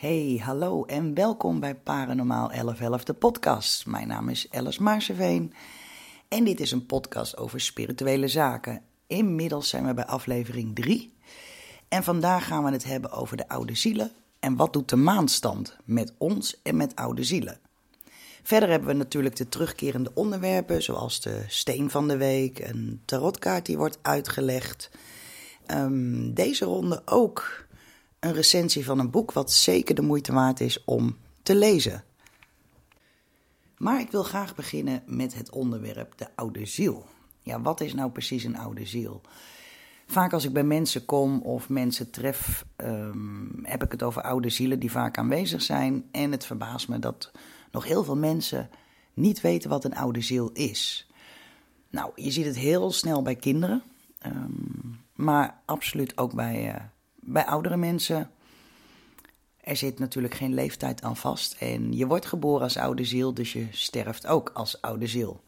[0.00, 3.86] Hey, hallo en welkom bij Paranormaal 1111, de podcast.
[3.86, 5.52] Mijn naam is Alice Maarseveen
[6.28, 8.82] en dit is een podcast over spirituele zaken.
[9.06, 11.14] Inmiddels zijn we bij aflevering 3
[11.88, 15.76] en vandaag gaan we het hebben over de oude zielen en wat doet de maanstand
[15.84, 17.60] met ons en met oude zielen.
[18.42, 23.66] Verder hebben we natuurlijk de terugkerende onderwerpen, zoals de steen van de week, een tarotkaart
[23.66, 24.90] die wordt uitgelegd.
[25.66, 27.68] Um, deze ronde ook
[28.20, 32.04] een recensie van een boek wat zeker de moeite waard is om te lezen.
[33.76, 37.06] Maar ik wil graag beginnen met het onderwerp de oude ziel.
[37.42, 39.20] Ja, wat is nou precies een oude ziel?
[40.06, 44.48] Vaak als ik bij mensen kom of mensen tref, um, heb ik het over oude
[44.48, 46.04] zielen die vaak aanwezig zijn.
[46.10, 47.30] En het verbaast me dat
[47.70, 48.70] nog heel veel mensen
[49.14, 51.10] niet weten wat een oude ziel is.
[51.90, 53.82] Nou, je ziet het heel snel bij kinderen,
[54.26, 56.80] um, maar absoluut ook bij, uh,
[57.20, 58.30] bij oudere mensen.
[59.60, 63.52] Er zit natuurlijk geen leeftijd aan vast en je wordt geboren als oude ziel, dus
[63.52, 65.42] je sterft ook als oude ziel.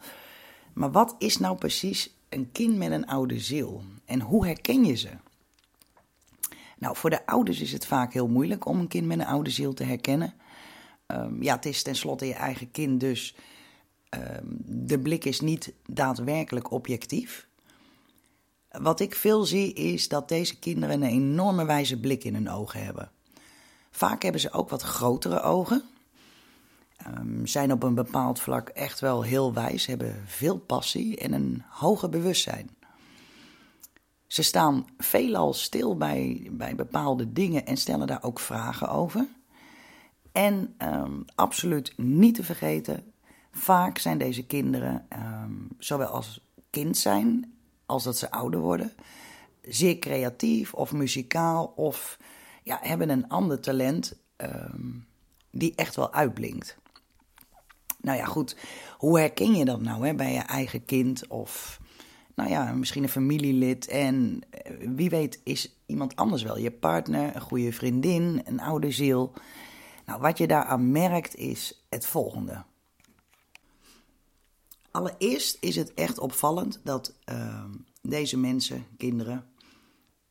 [0.73, 4.95] Maar wat is nou precies een kind met een oude ziel en hoe herken je
[4.95, 5.11] ze?
[6.79, 9.51] Nou, voor de ouders is het vaak heel moeilijk om een kind met een oude
[9.51, 10.35] ziel te herkennen.
[11.07, 13.35] Um, ja, het is tenslotte je eigen kind, dus
[14.11, 17.49] um, de blik is niet daadwerkelijk objectief.
[18.81, 22.85] Wat ik veel zie is dat deze kinderen een enorme wijze blik in hun ogen
[22.85, 23.11] hebben.
[23.91, 25.83] Vaak hebben ze ook wat grotere ogen.
[27.19, 31.63] Um, zijn op een bepaald vlak echt wel heel wijs, hebben veel passie en een
[31.69, 32.71] hoger bewustzijn.
[34.27, 39.27] Ze staan veelal stil bij, bij bepaalde dingen en stellen daar ook vragen over.
[40.33, 43.13] En um, absoluut niet te vergeten,
[43.51, 45.07] vaak zijn deze kinderen,
[45.45, 46.41] um, zowel als
[46.71, 47.52] kind zijn
[47.87, 48.93] als dat ze ouder worden,
[49.63, 52.19] zeer creatief of muzikaal of
[52.63, 55.07] ja, hebben een ander talent um,
[55.51, 56.77] die echt wel uitblinkt.
[58.01, 58.57] Nou ja, goed,
[58.99, 61.81] hoe herken je dat nou hè, bij je eigen kind of
[62.35, 67.35] nou ja, misschien een familielid en eh, wie weet is iemand anders wel, je partner,
[67.35, 69.33] een goede vriendin, een oude ziel.
[70.07, 72.65] Nou, wat je daaraan merkt is het volgende.
[74.93, 77.65] Allereerst is het echt opvallend dat uh,
[78.03, 79.47] deze mensen, kinderen,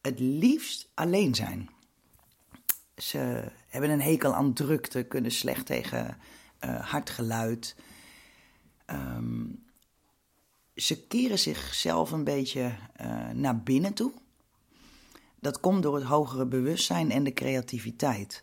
[0.02, 1.70] het liefst alleen zijn.
[2.96, 6.18] Ze hebben een hekel aan drukte, kunnen slecht tegen
[6.66, 7.76] uh, hard geluid.
[8.86, 9.64] Um,
[10.76, 14.14] ze keren zichzelf een beetje uh, naar binnen toe.
[15.40, 18.42] Dat komt door het hogere bewustzijn en de creativiteit.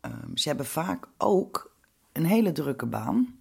[0.00, 1.76] Um, ze hebben vaak ook
[2.12, 3.37] een hele drukke baan.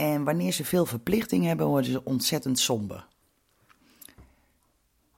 [0.00, 3.06] En wanneer ze veel verplichting hebben, worden ze ontzettend somber.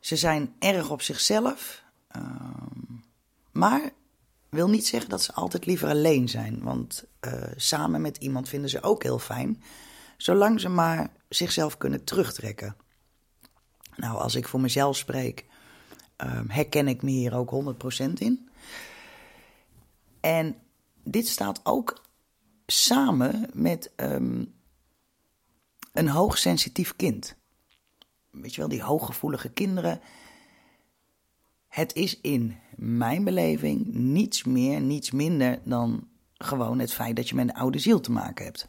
[0.00, 1.82] Ze zijn erg op zichzelf,
[2.16, 3.04] um,
[3.50, 3.90] maar
[4.48, 6.62] wil niet zeggen dat ze altijd liever alleen zijn.
[6.62, 9.62] Want uh, samen met iemand vinden ze ook heel fijn,
[10.16, 12.76] zolang ze maar zichzelf kunnen terugtrekken.
[13.96, 15.46] Nou, als ik voor mezelf spreek,
[16.16, 18.48] um, herken ik me hier ook 100% in.
[20.20, 20.56] En
[21.04, 22.02] dit staat ook
[22.66, 24.60] samen met um,
[25.92, 27.36] een hoogsensitief kind.
[28.30, 30.00] Weet je wel, die hooggevoelige kinderen.
[31.68, 37.34] Het is in mijn beleving niets meer, niets minder dan gewoon het feit dat je
[37.34, 38.68] met een oude ziel te maken hebt.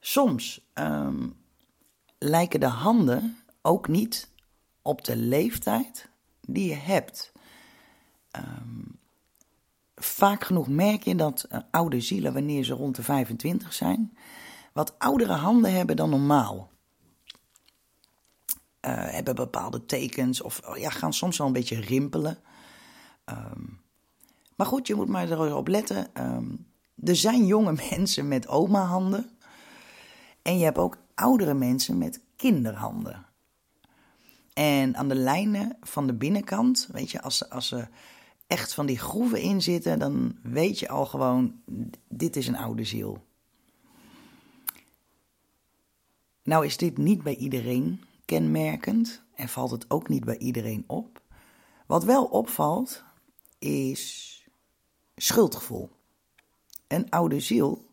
[0.00, 1.36] Soms um,
[2.18, 4.30] lijken de handen ook niet
[4.82, 6.08] op de leeftijd
[6.40, 7.32] die je hebt.
[8.38, 8.98] Um,
[9.94, 14.16] vaak genoeg merk je dat uh, oude zielen, wanneer ze rond de 25 zijn,
[14.80, 16.70] wat oudere handen hebben dan normaal.
[18.86, 22.38] Uh, hebben bepaalde tekens of oh ja, gaan soms wel een beetje rimpelen.
[23.24, 23.80] Um,
[24.56, 26.06] maar goed, je moet maar erop letten.
[26.14, 26.66] Um,
[27.04, 29.30] er zijn jonge mensen met oma-handen.
[30.42, 33.26] En je hebt ook oudere mensen met kinderhanden.
[34.52, 37.86] En aan de lijnen van de binnenkant, weet je, als ze, als ze
[38.46, 41.60] echt van die groeven in zitten, dan weet je al gewoon,
[42.08, 43.28] dit is een oude ziel.
[46.42, 51.22] Nou is dit niet bij iedereen kenmerkend en valt het ook niet bij iedereen op.
[51.86, 53.04] Wat wel opvalt
[53.58, 54.34] is
[55.16, 55.90] schuldgevoel.
[56.86, 57.88] Een oude ziel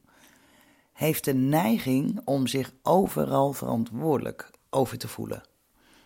[0.93, 5.43] heeft de neiging om zich overal verantwoordelijk over te voelen.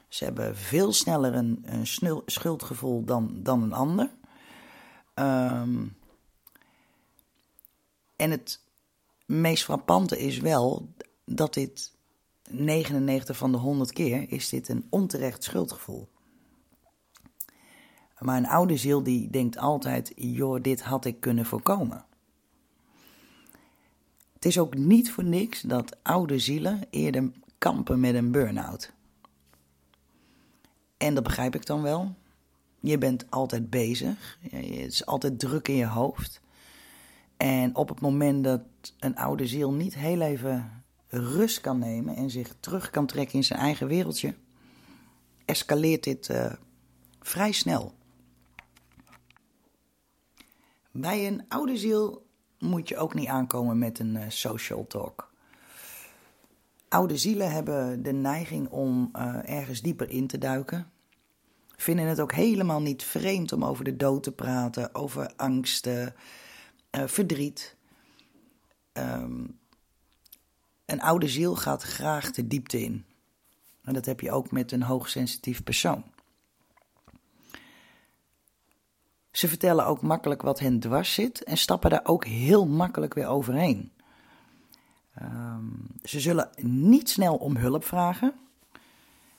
[0.08, 1.88] Ze hebben veel sneller een, een
[2.26, 4.10] schuldgevoel dan, dan een ander.
[5.16, 5.96] Um,
[8.16, 8.62] en het
[9.26, 10.94] meest frappante is wel
[11.26, 11.92] dat dit
[12.54, 16.10] 99 van de 100 keer is dit een onterecht schuldgevoel.
[18.20, 22.06] Maar een oude ziel die denkt altijd, joh, dit had ik kunnen voorkomen.
[24.34, 28.94] Het is ook niet voor niks dat oude zielen eerder kampen met een burn-out.
[30.98, 32.16] En dat begrijp ik dan wel.
[32.80, 34.38] Je bent altijd bezig.
[34.42, 36.42] Het is altijd druk in je hoofd.
[37.38, 38.62] En op het moment dat
[39.00, 40.81] een oude ziel niet heel even
[41.12, 44.36] rust kan nemen en zich terug kan trekken in zijn eigen wereldje,
[45.46, 46.54] escaleert dit uh,
[47.20, 47.94] vrij snel.
[50.92, 52.26] Bij een oude ziel
[52.60, 55.30] moet je ook niet aankomen met een uh, social talk.
[56.88, 60.92] Oude zielen hebben de neiging om uh, ergens dieper in te duiken.
[61.76, 66.16] Vinden het ook helemaal niet vreemd om over de dood te praten, over angsten,
[66.92, 67.76] verdriet.
[68.94, 69.60] Um,
[70.92, 73.06] een oude ziel gaat graag de diepte in.
[73.84, 76.04] En dat heb je ook met een hoogsensitief persoon.
[79.32, 83.28] Ze vertellen ook makkelijk wat hen dwars zit en stappen daar ook heel makkelijk weer
[83.28, 83.92] overheen.
[85.22, 88.34] Um, ze zullen niet snel om hulp vragen.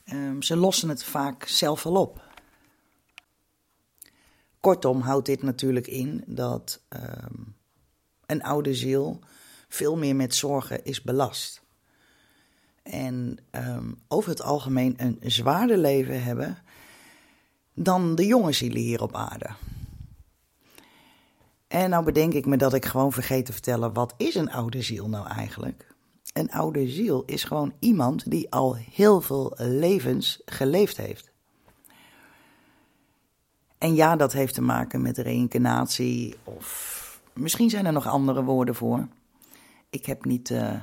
[0.04, 2.30] Um, ze lossen het vaak zelf wel op.
[4.60, 7.56] Kortom houdt dit natuurlijk in dat um,
[8.26, 9.20] een oude ziel
[9.72, 11.62] veel meer met zorgen is belast.
[12.82, 13.38] En
[14.08, 16.58] over het algemeen een zwaarder leven hebben
[17.74, 19.50] dan de jonge zielen hier op aarde.
[21.68, 24.82] En nou bedenk ik me dat ik gewoon vergeet te vertellen, wat is een oude
[24.82, 25.94] ziel nou eigenlijk?
[26.32, 31.30] Een oude ziel is gewoon iemand die al heel veel levens geleefd heeft.
[33.78, 38.74] En ja, dat heeft te maken met reïncarnatie of misschien zijn er nog andere woorden
[38.74, 39.08] voor.
[39.92, 40.80] Ik heb niet uh,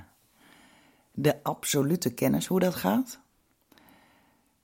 [1.11, 3.19] de absolute kennis hoe dat gaat.
[3.69, 3.77] Het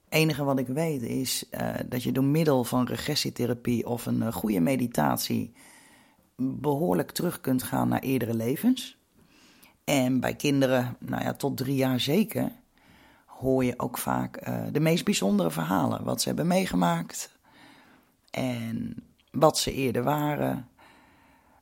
[0.09, 4.33] enige wat ik weet is uh, dat je door middel van regressietherapie of een uh,
[4.33, 5.53] goede meditatie
[6.35, 8.97] behoorlijk terug kunt gaan naar eerdere levens.
[9.83, 12.51] En bij kinderen, nou ja, tot drie jaar zeker,
[13.25, 16.03] hoor je ook vaak de meest bijzondere verhalen.
[16.03, 17.39] Wat ze hebben meegemaakt
[18.31, 20.69] en wat ze eerder waren.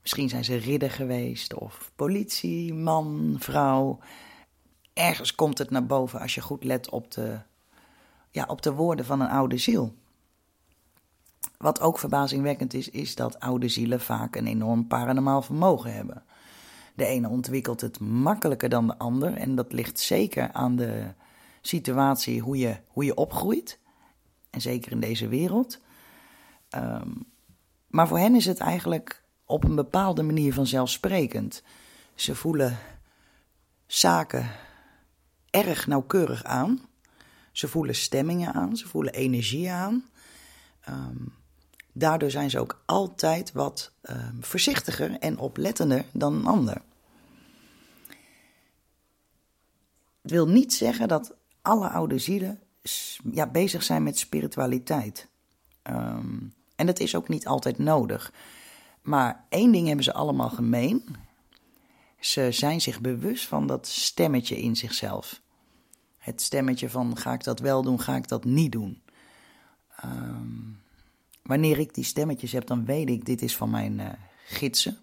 [0.03, 3.99] Misschien zijn ze ridder geweest of politie, man, vrouw.
[4.93, 7.39] Ergens komt het naar boven als je goed let op de,
[8.29, 9.95] ja, op de woorden van een oude ziel.
[11.57, 16.23] Wat ook verbazingwekkend is, is dat oude zielen vaak een enorm paranormaal vermogen hebben.
[16.95, 21.13] De ene ontwikkelt het makkelijker dan de ander en dat ligt zeker aan de
[21.61, 23.79] situatie hoe je, hoe je opgroeit.
[24.49, 25.79] En zeker in deze wereld.
[26.75, 27.25] Um,
[27.87, 29.22] maar voor hen is het eigenlijk
[29.53, 31.63] op een bepaalde manier vanzelfsprekend.
[32.15, 32.77] Ze voelen
[33.85, 34.49] zaken
[35.49, 36.81] erg nauwkeurig aan.
[37.51, 40.05] Ze voelen stemmingen aan, ze voelen energie aan.
[40.89, 41.33] Um,
[41.95, 46.81] Daardoor zijn ze ook altijd wat uh, voorzichtiger en oplettender dan een ander.
[50.21, 52.59] Het wil niet zeggen dat alle oude zielen
[53.31, 55.27] ja, bezig zijn met spiritualiteit.
[55.83, 58.33] Um, en dat is ook niet altijd nodig.
[59.03, 61.15] Maar één ding hebben ze allemaal gemeen.
[62.19, 65.41] Ze zijn zich bewust van dat stemmetje in zichzelf.
[66.17, 69.01] Het stemmetje van ga ik dat wel doen, ga ik dat niet doen.
[70.03, 70.81] Um,
[71.43, 74.09] Wanneer ik die stemmetjes heb, dan weet ik, dit is van mijn uh,
[74.45, 74.97] gidsen.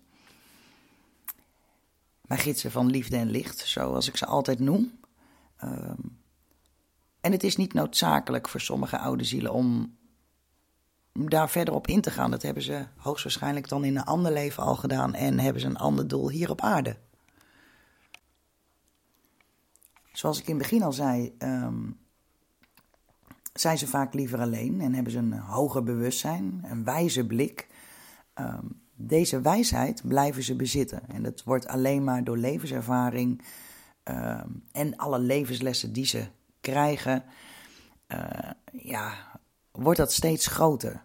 [2.20, 4.98] Mijn gidsen van liefde en licht, zoals ik ze altijd noem.
[5.64, 6.18] Um,
[7.20, 9.96] en het is niet noodzakelijk voor sommige oude zielen om
[11.12, 12.30] daar verder op in te gaan.
[12.30, 15.76] Dat hebben ze hoogstwaarschijnlijk dan in een ander leven al gedaan en hebben ze een
[15.76, 16.96] ander doel hier op aarde.
[20.12, 21.98] Zoals ik in het begin al zei, um,
[23.52, 27.68] zijn ze vaak liever alleen en hebben ze een hoger bewustzijn, een wijze blik.
[28.34, 31.08] Um, deze wijsheid blijven ze bezitten.
[31.08, 33.42] En dat wordt alleen maar door levenservaring
[34.04, 36.26] um, en alle levenslessen die ze
[36.60, 37.24] krijgen,
[38.08, 39.29] uh, ja,
[39.72, 41.04] wordt dat steeds groter.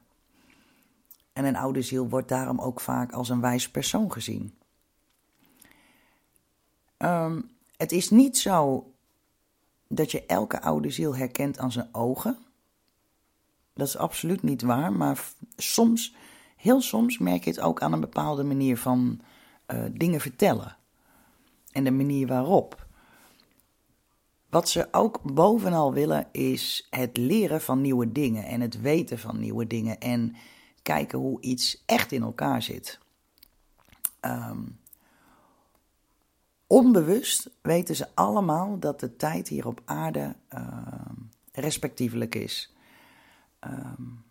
[1.34, 4.54] En een oude ziel wordt daarom ook vaak als een wijs persoon gezien.
[6.98, 8.92] Um, het is niet zo
[9.88, 12.38] dat je elke oude ziel herkent aan zijn ogen.
[13.74, 15.24] Dat is absoluut niet waar, maar
[15.56, 16.16] soms,
[16.56, 19.22] heel soms merk je het ook aan een bepaalde manier van
[19.68, 20.78] uh, dingen vertellen.
[21.72, 22.85] En de manier waarop.
[24.56, 29.40] Wat ze ook bovenal willen is het leren van nieuwe dingen en het weten van
[29.40, 30.36] nieuwe dingen en
[30.82, 33.00] kijken hoe iets echt in elkaar zit.
[34.22, 34.80] Um,
[36.68, 40.88] Onbewust weten ze allemaal dat de tijd hier op aarde uh,
[41.52, 42.76] respectievelijk is.
[43.60, 44.24] Um,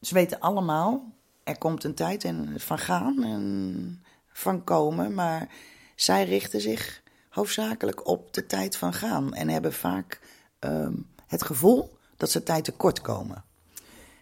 [0.00, 1.12] ze weten allemaal,
[1.44, 5.48] er komt een tijd en van gaan en van komen, maar
[5.94, 10.20] zij richten zich hoofdzakelijk op de tijd van gaan en hebben vaak
[10.58, 10.94] ehm,
[11.26, 13.44] het gevoel dat ze tijd tekort komen.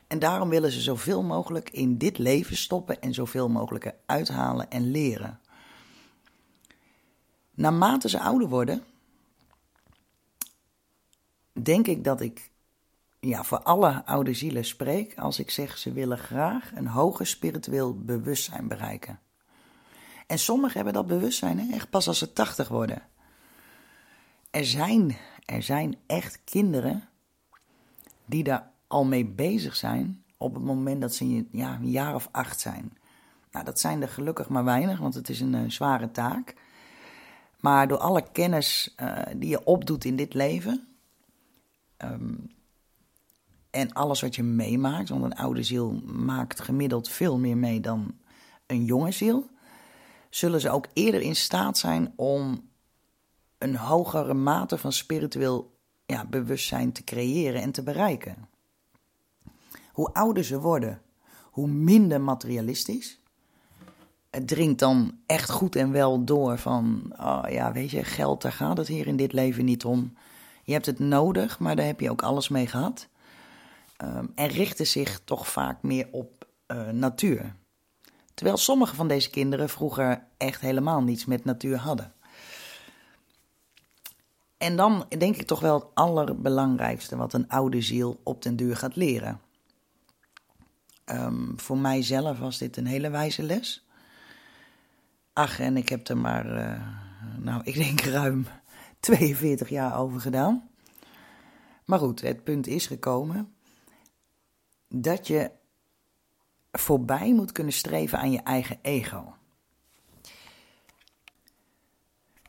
[0.07, 4.91] En daarom willen ze zoveel mogelijk in dit leven stoppen en zoveel mogelijk uithalen en
[4.91, 5.41] leren.
[7.55, 8.85] Naarmate ze ouder worden,
[11.53, 12.51] denk ik dat ik
[13.21, 17.99] ja, voor alle oude zielen spreek als ik zeg ze willen graag een hoger spiritueel
[17.99, 19.21] bewustzijn bereiken.
[20.27, 23.03] En sommigen hebben dat bewustzijn hè, echt pas als ze tachtig worden.
[24.51, 27.09] Er zijn, er zijn echt kinderen
[28.25, 32.29] die daar al mee bezig zijn op het moment dat ze ja, een jaar of
[32.33, 32.99] acht zijn.
[33.51, 36.55] Nou, dat zijn er gelukkig maar weinig, want het is een, eh, zware taak.
[37.61, 40.87] Maar door alle kennis uh, die je opdoet in dit leven,
[41.97, 42.35] ehm,
[43.71, 48.15] en alles wat je meemaakt, want een oude ziel maakt gemiddeld veel meer mee dan
[48.67, 49.51] een jonge ziel,
[50.37, 52.71] zullen ze ook eerder in staat zijn om
[53.59, 58.49] een hogere mate van spiritueel ja, bewustzijn te creëren en te bereiken.
[59.93, 61.03] Hoe ouder ze worden,
[61.43, 63.21] hoe minder materialistisch.
[64.31, 68.53] Het dringt dan echt goed en wel door van, oh ja, weet je, geld, daar
[68.53, 70.17] gaat het hier in dit leven niet om.
[70.63, 73.09] Je hebt het nodig, maar daar heb je ook alles mee gehad.
[74.05, 77.55] Um, en richten zich toch vaak meer op uh, natuur.
[78.37, 82.13] Terwijl sommige van deze kinderen vroeger echt helemaal niets met natuur hadden.
[84.57, 88.77] En dan denk ik toch wel het allerbelangrijkste wat een oude ziel op den duur
[88.77, 89.41] gaat leren.
[91.05, 93.87] Um, voor mijzelf was dit een hele wijze les.
[95.33, 96.89] Ach, en ik heb er maar, uh,
[97.39, 98.47] nou, ik denk ruim
[99.01, 100.69] 42 jaar over gedaan.
[101.85, 103.55] Maar goed, het punt is gekomen
[104.89, 105.51] dat je
[106.73, 109.35] voorbij moet kunnen streven aan je eigen ego.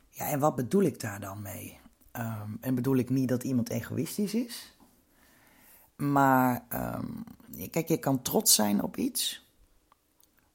[0.10, 1.80] Ja, en wat bedoel ik daar dan mee?
[2.14, 4.76] Um, en bedoel ik niet dat iemand egoïstisch is.
[5.96, 7.24] Maar um,
[7.72, 9.46] kijk, je kan trots zijn op iets.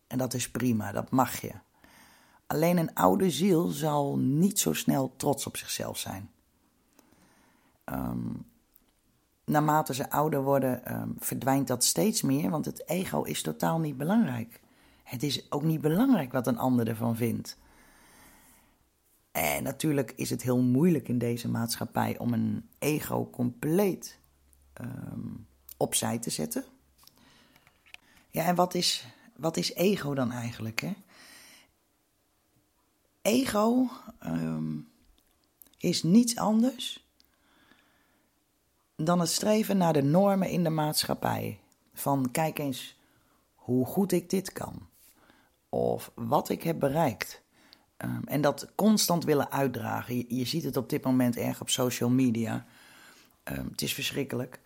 [0.07, 1.52] En dat is prima, dat mag je.
[2.47, 6.31] Alleen een oude ziel zal niet zo snel trots op zichzelf zijn.
[7.85, 8.51] Um,
[9.44, 13.96] naarmate ze ouder worden, um, verdwijnt dat steeds meer, want het ego is totaal niet
[13.96, 14.61] belangrijk.
[15.02, 17.58] Het is ook niet belangrijk wat een ander ervan vindt.
[19.32, 24.18] En natuurlijk is het heel moeilijk in deze maatschappij om een ego compleet
[24.80, 25.46] um,
[25.76, 26.64] opzij te zetten.
[28.28, 29.06] Ja, en wat is,
[29.37, 30.80] wat is ego dan eigenlijk?
[30.80, 30.92] Hè?
[33.22, 33.90] Ego
[34.26, 34.88] um,
[35.78, 37.06] is niets anders
[38.96, 41.61] dan het streven naar de normen in de maatschappij.
[41.94, 42.99] Van kijk eens
[43.54, 44.88] hoe goed ik dit kan.
[45.68, 47.42] Of wat ik heb bereikt.
[48.04, 50.16] Um, en dat constant willen uitdragen.
[50.16, 52.64] Je, je, ziet het op dit moment erg op social media.
[53.44, 54.61] Um, het is verschrikkelijk.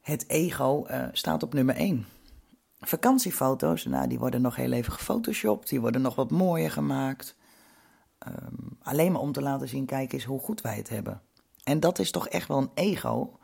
[0.00, 2.06] Het ego uh, staat op nummer 1.
[2.80, 5.68] Vakantiefoto's, nou, die worden nog heel even gefotoshopt.
[5.68, 7.36] Die worden nog wat mooier gemaakt.
[8.28, 11.22] Um, alleen maar om te laten zien, kijk eens hoe goed wij het hebben.
[11.62, 13.38] En dat is toch echt wel een ego.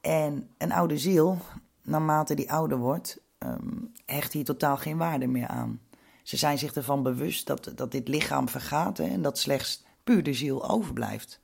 [0.00, 1.38] En een oude ziel,
[1.82, 5.80] naarmate die ouder wordt, um, hecht hier totaal geen waarde meer aan.
[6.22, 10.22] Ze zijn zich ervan bewust dat, dat dit lichaam vergaat hè, en dat slechts puur
[10.22, 11.40] de ziel overblijft.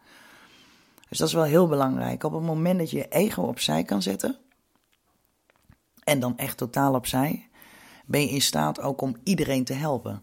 [1.08, 2.24] Dus dat is wel heel belangrijk.
[2.24, 4.38] Op het moment dat je je ego opzij kan zetten,
[6.04, 7.48] en dan echt totaal opzij,
[8.06, 10.22] ben je in staat ook om iedereen te helpen.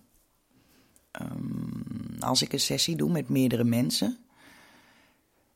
[1.22, 4.18] Um, als ik een sessie doe met meerdere mensen,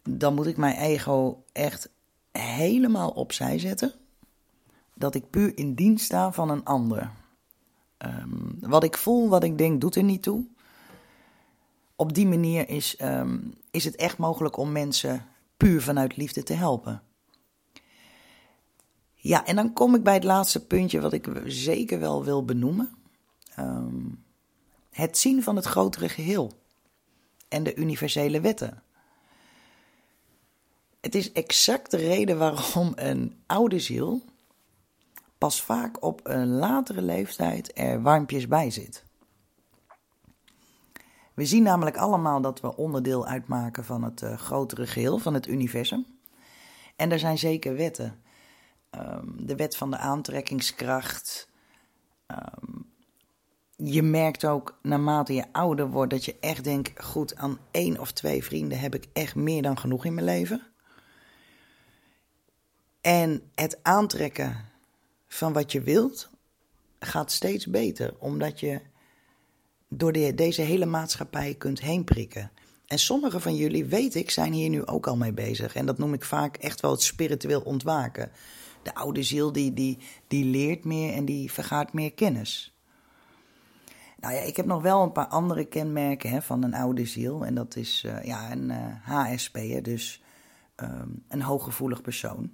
[0.03, 1.89] dan moet ik mijn ego echt
[2.32, 3.94] helemaal opzij zetten.
[4.96, 7.12] Dat ik puur in dienst sta van een ander.
[8.06, 10.46] Um, wat ik voel, wat ik denk, doet er niet toe.
[11.96, 15.25] Op die manier is, um, is het echt mogelijk om mensen
[15.58, 17.01] puur vanuit liefde te helpen.
[19.13, 22.89] Ja, en dan kom ik bij het laatste puntje wat ik zeker wel wil benoemen.
[23.60, 24.24] Um,
[24.91, 26.51] het zien van het grotere geheel
[27.48, 28.84] en de universele wetten.
[31.01, 34.24] Het is exact de reden waarom een oude ziel
[35.38, 39.03] pas vaak op een latere leeftijd er warmpjes bij zit.
[41.34, 45.48] We zien namelijk allemaal dat we onderdeel uitmaken van het uh, grotere geheel, van het
[45.48, 46.06] universum.
[46.96, 48.22] En er zijn zeker wetten.
[48.91, 51.50] Um, de wet van de aantrekkingskracht.
[52.27, 52.91] Um,
[53.75, 58.12] je merkt ook naarmate je ouder wordt dat je echt denkt: goed, aan één of
[58.12, 60.62] twee vrienden heb ik echt meer dan genoeg in mijn leven.
[63.01, 64.65] En het aantrekken
[65.27, 66.29] van wat je wilt
[67.00, 68.82] gaat steeds beter, omdat je
[69.88, 72.51] door de, deze hele maatschappij kunt heen prikken.
[72.88, 75.75] En sommige van jullie, weet ik, zijn hier nu ook al mee bezig.
[75.75, 78.32] En dat noem ik vaak echt wel het spiritueel ontwaken.
[78.84, 82.74] De oude ziel die, die, die leert meer en die vergaat meer kennis.
[84.20, 87.46] Nou ja, ik heb nog wel een paar andere kenmerken hè, van een oude ziel.
[87.46, 90.24] En dat is uh, ja, een uh, eh, HSP'er, dus
[90.75, 92.51] um, een hooggevoelig persoon.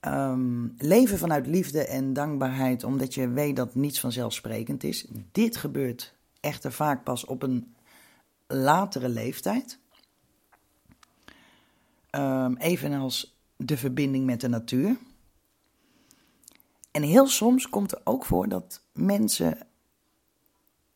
[0.00, 5.06] Um, leven vanuit liefde en dankbaarheid, omdat je weet dat niets vanzelfsprekend is.
[5.32, 7.74] Dit gebeurt echter vaak pas op een
[8.46, 9.78] latere leeftijd.
[12.10, 14.96] Um, evenals de verbinding met de natuur.
[16.90, 19.58] En heel soms komt er ook voor dat mensen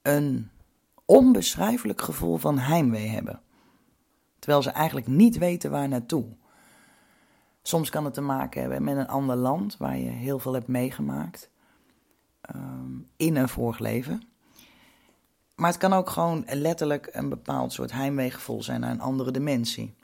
[0.03, 0.51] een
[1.05, 3.41] onbeschrijfelijk gevoel van heimwee hebben.
[4.39, 6.25] Terwijl ze eigenlijk niet weten waar naartoe.
[7.63, 10.69] Soms kan het te maken hebben met een ander land waar je heel veel hebt
[10.69, 11.51] meegemaakt.
[12.55, 14.23] Um, in een vorig leven.
[15.55, 19.95] Maar het kan ook gewoon letterlijk een bepaald soort heimweegevoel zijn naar een andere dimensie.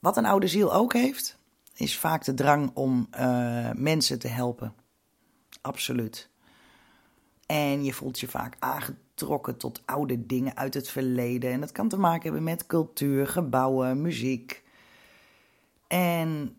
[0.00, 1.38] Wat een oude ziel ook heeft,
[1.74, 4.74] is vaak de drang om uh, mensen te helpen.
[5.60, 6.28] Absoluut.
[7.46, 11.52] En je voelt je vaak aangetrokken tot oude dingen uit het verleden.
[11.52, 14.63] En dat kan te maken hebben met cultuur, gebouwen, muziek.
[16.24, 16.56] En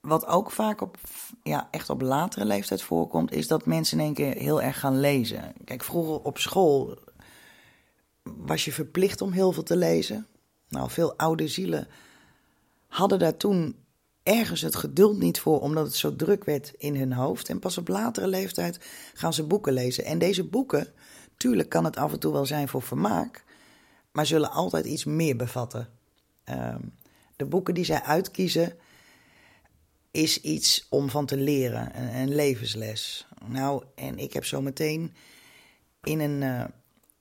[0.00, 0.98] wat ook vaak op,
[1.42, 5.00] ja, echt op latere leeftijd voorkomt, is dat mensen in één keer heel erg gaan
[5.00, 5.52] lezen.
[5.64, 6.98] Kijk, vroeger op school
[8.22, 10.26] was je verplicht om heel veel te lezen.
[10.68, 11.88] Nou, veel oude zielen
[12.86, 13.76] hadden daar toen
[14.22, 17.48] ergens het geduld niet voor, omdat het zo druk werd in hun hoofd.
[17.48, 18.80] En pas op latere leeftijd
[19.14, 20.04] gaan ze boeken lezen.
[20.04, 20.86] En deze boeken,
[21.36, 23.44] tuurlijk kan het af en toe wel zijn voor vermaak,
[24.12, 25.88] maar zullen altijd iets meer bevatten.
[26.44, 27.00] Um,
[27.36, 28.72] de boeken die zij uitkiezen,
[30.10, 33.26] is iets om van te leren, een, een levensles.
[33.46, 35.14] Nou, en ik heb zo meteen
[36.02, 36.64] in een uh,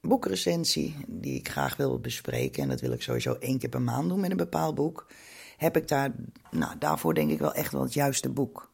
[0.01, 4.09] boekrecensie, die ik graag wil bespreken, en dat wil ik sowieso één keer per maand
[4.09, 5.07] doen met een bepaald boek,
[5.57, 6.11] heb ik daar,
[6.51, 8.69] nou, daarvoor denk ik wel echt wel het juiste boek.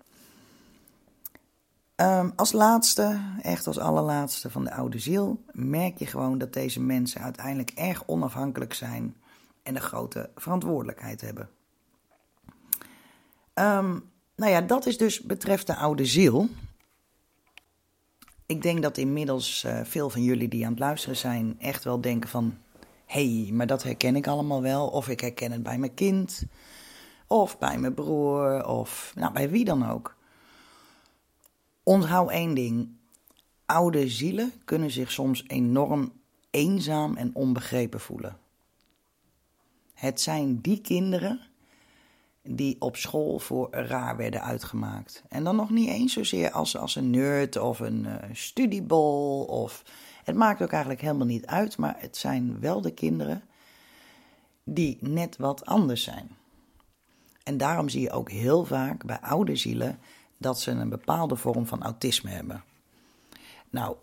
[1.96, 6.82] Um, als laatste, echt als allerlaatste van de oude ziel, merk je gewoon dat deze
[6.82, 9.16] mensen uiteindelijk erg onafhankelijk zijn
[9.68, 11.50] en een grote verantwoordelijkheid hebben.
[13.54, 16.50] Um, nou ja, dat is dus betreft de oude ziel.
[18.46, 22.02] Ik denk dat inmiddels uh, veel van jullie die aan het luisteren zijn echt wel
[22.02, 22.58] denken van...
[23.06, 24.88] hé, hey, maar dat herken ik allemaal wel.
[24.88, 26.44] Of ik herken het bij mijn kind.
[27.28, 28.66] Of bij mijn broer.
[28.66, 30.16] Of nou, bij wie dan ook.
[31.84, 32.90] Onthoud één ding.
[33.66, 36.12] Oude zielen kunnen zich soms enorm
[36.50, 38.38] eenzaam en onbegrepen voelen.
[39.98, 41.40] Het zijn die kinderen
[42.42, 45.24] die op school voor raar werden uitgemaakt.
[45.30, 49.44] En dan nog niet eens zozeer als, als een nerd of een uh, studiebol.
[49.44, 49.84] Of,
[50.24, 53.44] het maakt ook eigenlijk helemaal niet uit, maar het zijn wel de kinderen
[54.64, 56.30] die net wat anders zijn.
[57.44, 60.00] En daarom zie je ook heel vaak bij oude zielen
[60.38, 62.64] dat ze een bepaalde vorm van autisme hebben.
[63.70, 63.96] Nou,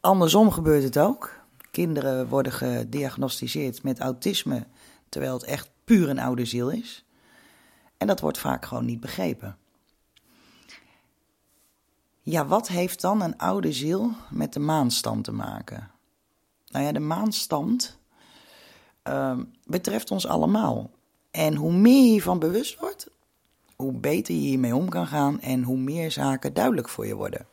[0.00, 1.37] andersom gebeurt het ook.
[1.70, 4.66] Kinderen worden gediagnosticeerd met autisme,
[5.08, 7.04] terwijl het echt puur een oude ziel is.
[7.96, 9.56] En dat wordt vaak gewoon niet begrepen.
[12.20, 15.90] Ja, wat heeft dan een oude ziel met de maanstand te maken?
[16.66, 17.98] Nou ja, de maanstand
[19.04, 20.90] uh, betreft ons allemaal.
[21.30, 23.10] En hoe meer je hiervan bewust wordt,
[23.76, 27.46] hoe beter je hiermee om kan gaan en hoe meer zaken duidelijk voor je worden.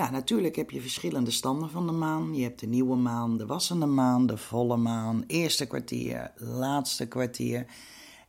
[0.00, 2.34] Ja, natuurlijk heb je verschillende standen van de maan.
[2.34, 7.66] Je hebt de nieuwe maan, de wassende maan, de volle maan, eerste kwartier, laatste kwartier.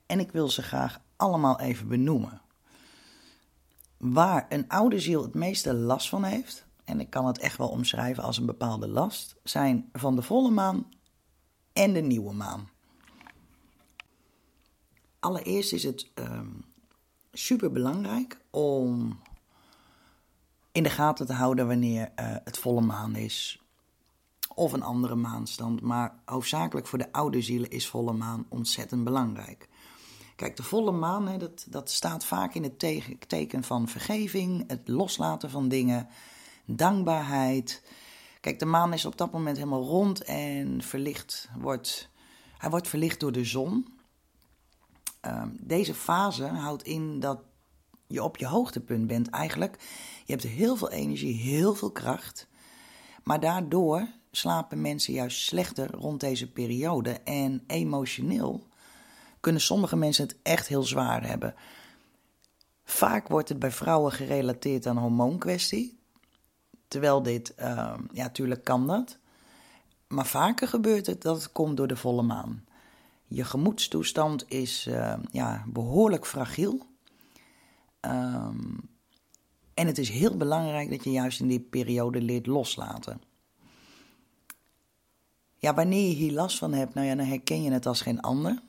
[0.05, 2.41] En ik wil ze graag allemaal even benoemen.
[3.97, 7.69] Waar een oude ziel het meeste last van heeft, en ik kan het echt wel
[7.69, 10.85] omschrijven als een bepaalde last, zijn van de volle maan
[11.73, 12.69] en de nieuwe maan.
[15.19, 16.47] Allereerst is het um, ehm,
[17.31, 19.19] super belangrijk om
[20.71, 23.61] in de gaten te houden wanneer uh, het volle maan is.
[24.53, 25.81] Of een andere maanstand.
[25.81, 29.69] Maar hoofdzakelijk voor de oude zielen is volle maan ontzettend belangrijk.
[30.35, 32.79] Kijk, de volle maan, hè, dat, dat staat vaak in het
[33.27, 36.07] teken van vergeving, het loslaten van dingen,
[36.65, 37.81] dankbaarheid,
[38.41, 42.09] Kijk, de maan is op dat moment helemaal rond en verlicht wordt,
[42.57, 43.97] hij wordt verlicht door de zon.
[45.19, 47.41] Ehm, deze fase houdt in dat
[48.11, 49.77] je op je hoogtepunt bent eigenlijk.
[50.25, 52.47] Je hebt heel veel energie, heel veel kracht.
[53.23, 57.11] Maar daardoor slapen mensen juist slechter rond deze periode.
[57.11, 58.67] En emotioneel
[59.39, 61.55] kunnen sommige mensen het echt heel zwaar hebben.
[62.83, 65.99] Vaak wordt het bij vrouwen gerelateerd aan hormoonkwestie.
[66.87, 67.65] Terwijl dit, uh,
[68.11, 69.17] ja, natuurlijk kan dat.
[70.07, 72.65] Maar vaker gebeurt het dat het komt door de volle maan.
[73.27, 76.85] Je gemoedstoestand is uh, ja, behoorlijk fragiel.
[78.01, 78.89] Um,
[79.73, 83.21] en het is heel belangrijk dat je juist in die periode leert loslaten.
[85.57, 88.21] Ja, wanneer je hier last van hebt, nou ja, dan herken je het als geen
[88.21, 88.61] ander.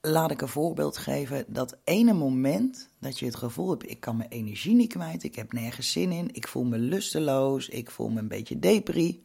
[0.00, 1.44] Laat ik een voorbeeld geven.
[1.48, 5.34] Dat ene moment dat je het gevoel hebt, ik kan mijn energie niet kwijt, ik
[5.34, 9.24] heb nergens zin in, ik voel me lusteloos, ik voel me een beetje depri.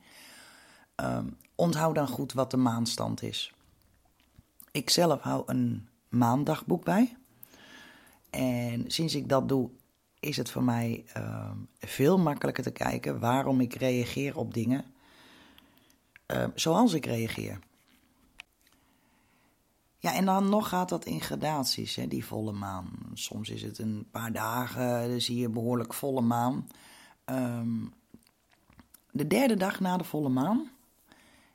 [0.95, 3.53] Um, onthoud dan goed wat de maanstand is.
[4.71, 7.17] Ik zelf hou een maandagboek bij.
[8.29, 9.69] En sinds ik dat doe,
[10.19, 14.85] is het voor mij uh, veel makkelijker te kijken waarom ik reageer op dingen
[16.27, 17.59] uh, zoals ik reageer.
[19.97, 22.89] Ja, en dan nog gaat dat in gradaties, hè, die volle maan.
[23.13, 26.67] Soms is het een paar dagen, dan zie je behoorlijk volle maan.
[27.25, 27.93] Um,
[29.11, 30.69] de derde dag na de volle maan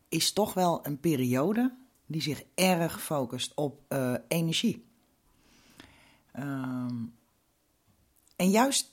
[0.08, 1.74] is toch wel een periode
[2.06, 4.84] die zich erg focust op uh, energie.
[6.38, 7.14] Um,
[8.36, 8.92] en juist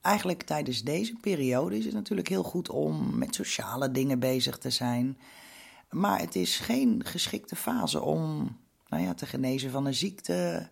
[0.00, 4.70] eigenlijk tijdens deze periode is het natuurlijk heel goed om met sociale dingen bezig te
[4.70, 5.18] zijn.
[5.90, 8.56] Maar het is geen geschikte fase om
[8.88, 10.68] nou ja, te genezen van een ziekte.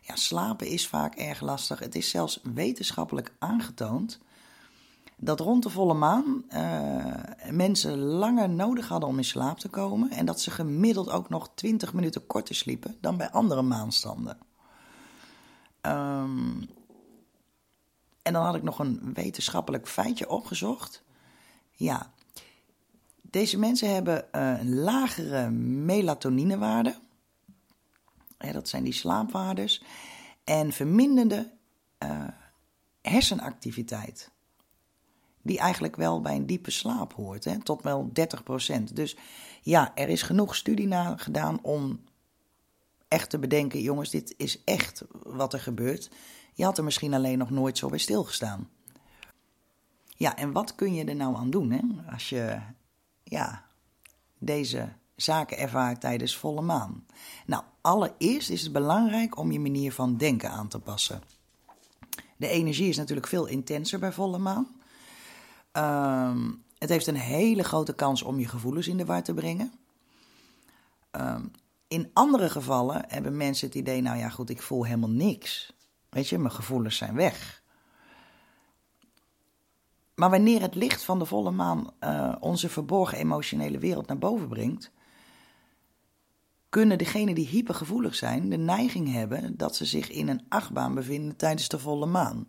[0.00, 1.78] Ja, slapen is vaak erg lastig.
[1.78, 4.20] Het is zelfs wetenschappelijk aangetoond
[5.16, 7.14] dat rond de volle maan uh,
[7.50, 10.10] mensen langer nodig hadden om in slaap te komen.
[10.10, 14.38] En dat ze gemiddeld ook nog 20 minuten korter sliepen dan bij andere maanstanden.
[15.82, 16.68] Um,
[18.22, 21.02] en dan had ik nog een wetenschappelijk feitje opgezocht.
[21.70, 22.12] Ja,
[23.22, 26.98] deze mensen hebben uh, een lagere melatoninewaarde.
[28.52, 29.82] Dat zijn die slaapwaardes.
[30.44, 31.50] En verminderde
[32.04, 32.28] uh,
[33.02, 34.30] hersenactiviteit.
[35.42, 38.10] Die eigenlijk wel bij een diepe slaap hoort, hè, tot wel
[38.80, 38.82] 30%.
[38.92, 39.16] Dus
[39.62, 42.00] ja, er is genoeg studie naar gedaan om
[43.10, 46.10] echt te bedenken: jongens, dit is echt wat er gebeurt.
[46.54, 48.68] Je had er misschien alleen nog nooit zo bij stilgestaan.
[50.06, 51.80] Ja, en wat kun je er nou aan doen hè?
[52.12, 52.60] als je
[53.22, 53.64] ja,
[54.38, 57.06] deze zaken ervaart tijdens volle maan?
[57.46, 61.22] Nou, allereerst is het belangrijk om je manier van denken aan te passen.
[62.36, 64.68] De energie is natuurlijk veel intenser bij volle maan.
[65.72, 69.72] Um, het heeft een hele grote kans om je gevoelens in de war te brengen.
[71.12, 71.50] Um,
[71.90, 75.72] in andere gevallen hebben mensen het idee, nou ja goed, ik voel helemaal niks.
[76.08, 77.62] Weet je, mijn gevoelens zijn weg.
[80.14, 84.48] Maar wanneer het licht van de volle maan uh, onze verborgen emotionele wereld naar boven
[84.48, 84.90] brengt,
[86.68, 91.36] kunnen degenen die hypergevoelig zijn de neiging hebben dat ze zich in een achtbaan bevinden
[91.36, 92.46] tijdens de volle maan.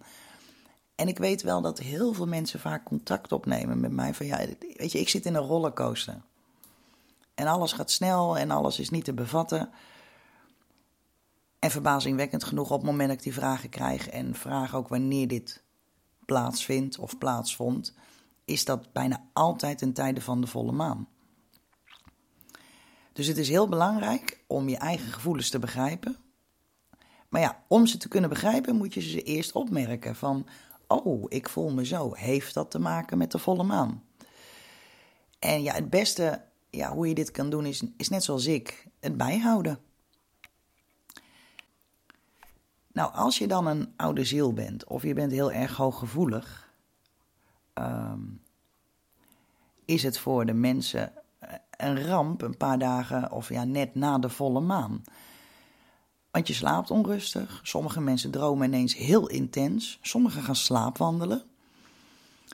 [0.96, 4.38] En ik weet wel dat heel veel mensen vaak contact opnemen met mij van ja,
[4.78, 6.22] weet je, ik zit in een rollercoaster.
[7.36, 9.70] En alles gaat snel en alles is niet te bevatten.
[11.60, 15.28] En verbazingwekkend genoeg op het moment dat ik die vragen krijg en vraag ook wanneer
[15.28, 15.64] dit
[16.26, 17.94] plaatsvindt of plaatsvond,
[18.46, 21.08] is dat bijna altijd in tijden van de volle maan.
[23.14, 26.18] Dus het is heel belangrijk om je eigen gevoelens te begrijpen.
[27.30, 30.48] Maar ja, om ze te kunnen begrijpen moet je ze eerst opmerken van,
[30.88, 32.14] oh, ik voel me zo.
[32.14, 34.04] Heeft dat te maken met de volle maan?
[35.40, 36.42] En ja, het beste
[36.72, 39.80] ja, hoe je dit kan doen is, is net zoals ik, het bijhouden.
[42.94, 46.74] Nou, als je dan een oude ziel bent of je bent heel erg hooggevoelig,
[47.74, 48.42] um,
[49.86, 51.14] is het voor de mensen
[51.78, 55.02] een ramp een paar dagen of ja, net na de volle maan.
[56.32, 61.44] Want je slaapt onrustig, sommige mensen dromen ineens heel intens, sommigen gaan slaapwandelen.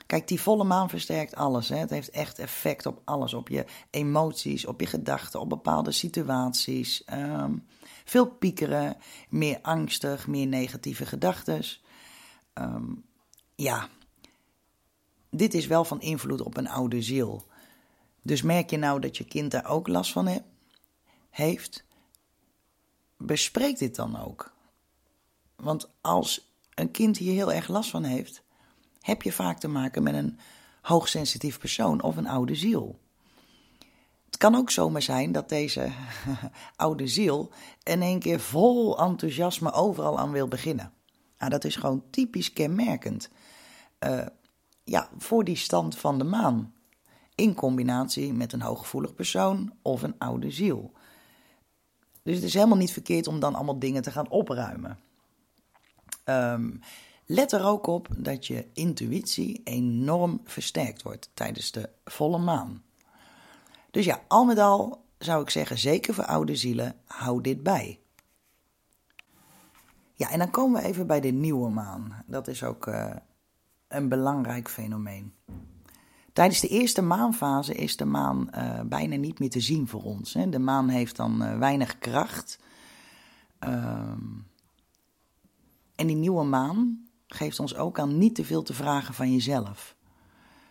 [0.06, 1.68] Kijk, die volle maan versterkt alles.
[1.68, 1.76] Hè?
[1.76, 3.34] Het heeft echt effect op alles.
[3.34, 7.02] Op je emoties, op je gedachten, op bepaalde situaties.
[7.12, 7.66] Um,
[8.04, 8.96] veel piekeren,
[9.28, 11.62] meer angstig, meer negatieve gedachten.
[12.54, 13.04] Um,
[13.54, 13.88] ja,
[15.30, 17.46] dit is wel van invloed op een oude ziel.
[18.22, 20.38] Dus merk je nou dat je kind daar ook last van he
[21.30, 21.84] heeft?
[23.16, 24.52] Bespreek dit dan ook.
[25.56, 28.42] Want als een kind hier heel erg last van heeft,
[29.08, 30.38] heb je vaak te maken met een
[30.82, 32.98] hoogsensitief persoon of een oude ziel.
[34.26, 35.90] Het kan ook zomaar zijn dat deze
[36.76, 37.50] oude ziel
[37.82, 40.92] in één keer vol enthousiasme overal aan wil beginnen.
[41.38, 43.30] Nou, dat is gewoon typisch kenmerkend
[44.06, 44.26] uh,
[44.84, 46.72] ja, voor die stand van de maan.
[47.34, 50.92] In combinatie met een hooggevoelig persoon of een oude ziel.
[52.22, 54.98] Dus het is helemaal niet verkeerd om dan allemaal dingen te gaan opruimen.
[56.24, 56.80] Um,
[57.30, 62.82] let er ook op dat je intuïtie enorm versterkt wordt tijdens de volle maan.
[63.90, 68.00] Dus ja, al met al zou ik zeggen, zeker voor oude zielen, hou dit bij.
[70.14, 72.24] Ja, en dan komen we even bij de nieuwe maan.
[72.26, 73.14] Dat is ook uh,
[73.88, 75.34] een belangrijk fenomeen.
[76.32, 80.34] Tijdens de eerste maanfase is de maan uh, bijna niet meer te zien voor ons.
[80.34, 80.48] Hè.
[80.48, 82.58] De maan heeft dan uh, weinig kracht.
[83.58, 84.26] Ehm,
[85.94, 89.96] en die nieuwe maan geeft ons ook aan niet te veel te vragen van jezelf.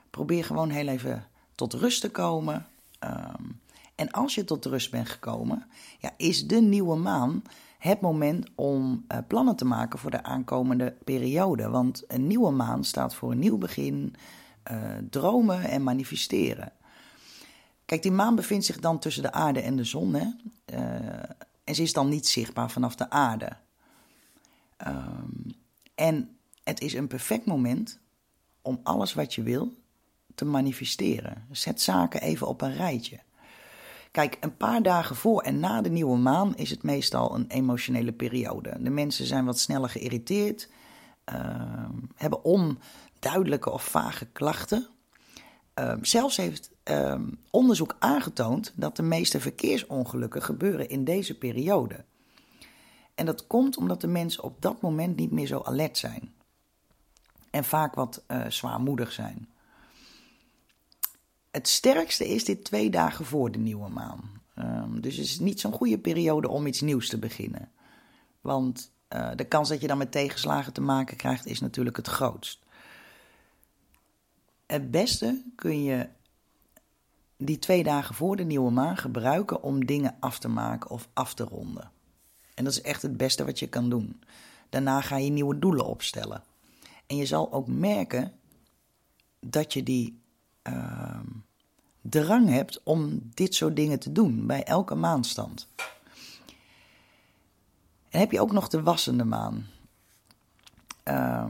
[0.09, 2.65] Probeer gewoon heel even tot rust te komen.
[3.03, 3.61] Um,
[3.95, 5.65] en als je tot rust bent gekomen,
[5.99, 7.43] ja, is de nieuwe maan
[7.77, 11.69] het moment om uh, plannen te maken voor de aankomende periode.
[11.69, 14.15] Want een nieuwe maan staat voor een nieuw begin,
[14.71, 16.71] uh, dromen en manifesteren.
[17.85, 20.13] Kijk, die maan bevindt zich dan tussen de aarde en de zon.
[20.13, 20.27] Hè?
[20.73, 20.79] Uh,
[21.63, 23.57] en ze is dan niet zichtbaar vanaf de aarde.
[24.87, 25.55] Um,
[25.95, 26.37] en
[26.67, 27.99] het is een perfect moment
[28.62, 29.73] om alles wat je wil
[30.36, 31.45] te manifesteren.
[31.51, 33.19] Zet zaken even op een rijtje.
[34.12, 38.12] Kijk, een paar dagen voor en na de nieuwe maan is het meestal een emotionele
[38.12, 38.77] periode.
[38.80, 40.69] De mensen zijn wat sneller geïrriteerd,
[41.34, 44.88] uh, hebben onduidelijke of vage klachten.
[45.80, 52.06] Uh, zelfs heeft uh, onderzoek aangetoond dat de meeste verkeersongelukken gebeuren in deze periode.
[53.15, 56.36] En dat komt omdat de mensen op dat moment niet meer zo alert zijn.
[57.57, 59.49] En vaak wat uh, zwaarmoedig zijn.
[61.51, 64.41] Het sterkste is dit twee dagen voor de nieuwe maan.
[64.55, 67.71] Um, dus het is niet zo'n goede periode om iets nieuws te beginnen.
[68.41, 72.07] Want uh, de kans dat je dan met tegenslagen te maken krijgt is natuurlijk het
[72.07, 72.59] grootst.
[74.65, 76.09] Het beste kun je
[77.37, 81.33] die twee dagen voor de nieuwe maan gebruiken om dingen af te maken of af
[81.33, 81.91] te ronden.
[82.53, 84.23] En dat is echt het beste wat je kan doen.
[84.69, 86.43] Daarna ga je nieuwe doelen opstellen.
[87.07, 88.33] En je zal ook merken
[89.39, 90.21] dat je die
[90.63, 91.19] uh,
[92.01, 95.67] drang hebt om dit soort dingen te doen bij elke maanstand.
[98.09, 99.67] En heb je ook nog de wassende maan.
[101.03, 101.45] Uh,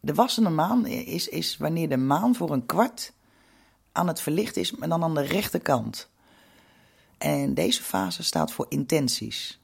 [0.00, 3.12] de wassende maan is, is wanneer de maan voor een kwart
[3.92, 6.08] aan het verlicht is, maar dan aan de rechterkant.
[7.18, 9.60] En deze fase staat voor intenties.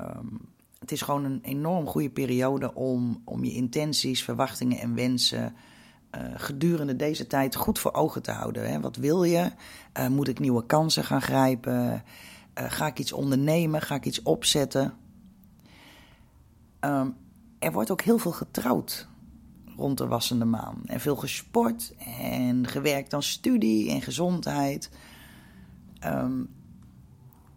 [0.00, 0.53] Um,
[0.84, 5.54] het is gewoon een enorm goede periode om, om je intenties, verwachtingen en wensen
[6.14, 8.70] uh, gedurende deze tijd goed voor ogen te houden.
[8.70, 8.80] Hè.
[8.80, 9.50] Wat wil je?
[9.98, 11.92] Uh, moet ik nieuwe kansen gaan grijpen?
[12.58, 13.82] Uh, ga ik iets ondernemen?
[13.82, 14.94] Ga ik iets opzetten?
[16.80, 17.16] Um,
[17.58, 19.08] er wordt ook heel veel getrouwd
[19.76, 20.80] rond de wassende maan.
[20.86, 21.94] En veel gesport
[22.30, 24.90] en gewerkt aan studie en gezondheid.
[26.06, 26.48] Um,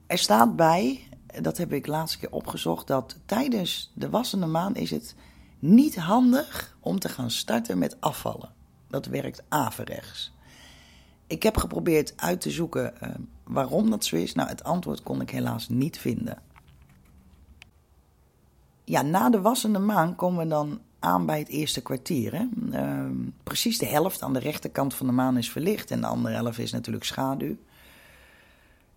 [0.06, 1.08] er staat bij
[1.42, 5.16] dat heb ik laatst keer opgezocht, dat tijdens de wassende maan is het
[5.60, 8.54] niet handig om te gaan starten met afvallen.
[8.88, 10.34] Dat werkt averechts.
[11.28, 13.10] Ik heb geprobeerd uit te zoeken uh,
[13.44, 14.34] waarom dat zo is.
[14.34, 16.42] Nou, het antwoord kon ik helaas niet vinden.
[18.84, 22.48] Ja, na de wassende maan komen we dan aan bij het eerste kwartier.
[22.72, 23.06] Uh,
[23.44, 26.60] precies de helft aan de rechterkant van de maan is verlicht en de andere helft
[26.60, 27.56] is natuurlijk schaduw.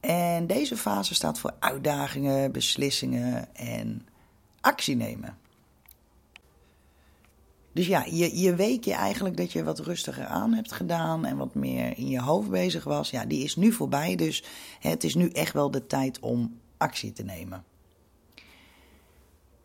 [0.01, 4.07] En deze fase staat voor uitdagingen, beslissingen en
[4.61, 5.39] actie nemen.
[7.73, 11.99] Dus ja, je, je eigenlijk dat je wat rustiger aan hebt gedaan en wat meer
[11.99, 13.11] in je hoofd bezig was.
[13.11, 14.45] Ja, die is nu voorbij, dus
[14.81, 17.65] het is nu echt wel de tijd om actie te nemen.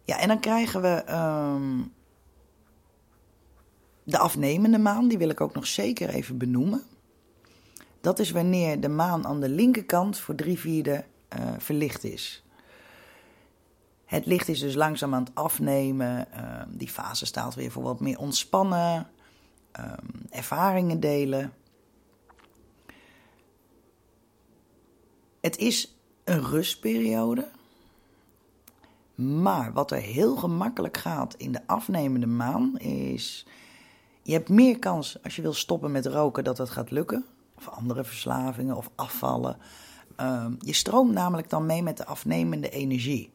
[0.04, 1.94] Ja, en dan krijgen we um,
[4.04, 6.84] de afnemende maan, die wil ik ook nog zeker even benoemen.
[8.06, 11.06] Dat is wanneer de maan aan de linkerkant voor drie vierde
[11.40, 12.44] uh, verlicht is.
[14.06, 16.28] Het licht is dus langzaam aan het afnemen.
[16.34, 19.08] Uh, die fase staat weer voor wat meer ontspannen,
[19.80, 19.92] uh,
[20.30, 21.54] ervaringen delen.
[25.42, 27.48] Het is een rustperiode.
[29.16, 33.48] Maar wat er heel gemakkelijk gaat in de afnemende maan is.
[34.22, 37.26] Je hebt meer kans als je wil stoppen met roken dat dat gaat lukken
[37.68, 39.58] of andere verslavingen of afvallen.
[40.20, 43.34] Uh, je stroomt namelijk dan mee met de afnemende energie.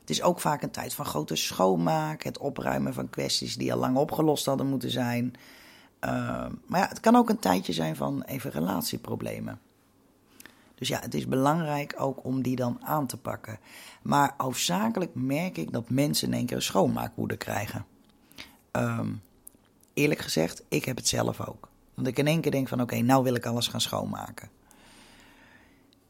[0.00, 3.78] Het is ook vaak een tijd van grote schoonmaak, het opruimen van kwesties die al
[3.78, 5.34] lang opgelost hadden moeten zijn.
[5.98, 9.60] Ehm, maar ja, het kan ook een tijdje zijn van even relatieproblemen.
[10.74, 13.58] Dus ja, het is belangrijk ook om die dan aan te pakken.
[14.02, 17.86] Maar hoofdzakelijk merk ik dat mensen in één keer een schoonmaakwoede krijgen.
[18.70, 19.12] Ehm,
[19.94, 21.68] eerlijk gezegd, ik heb het zelf ook.
[21.96, 24.48] Want ik in één keer denk van oké, nou wil ik alles gaan schoonmaken.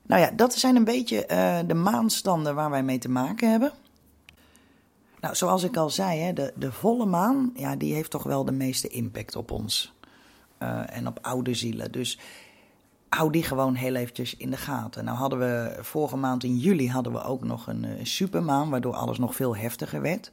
[0.02, 3.72] Nou ja, dat zijn een beetje uh, de maanstanden waar wij mee te maken hebben.
[5.20, 8.44] Nou, zoals ik al zei, hè, de, de volle maan, ja, die heeft toch wel
[8.44, 9.94] de meeste impact op ons.
[10.62, 11.92] Uh, en op oude zielen.
[11.92, 12.18] Dus
[13.08, 15.04] hou die gewoon heel eventjes in de gaten.
[15.04, 18.94] Nou hadden we vorige maand in juli hadden we ook nog een uh, supermaan, waardoor
[18.94, 20.32] alles nog veel heftiger werd.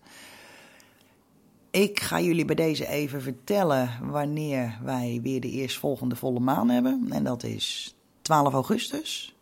[1.74, 7.08] Ik ga jullie bij deze even vertellen wanneer wij weer de eerstvolgende volle maan hebben.
[7.10, 9.36] En dat is 12 augustus,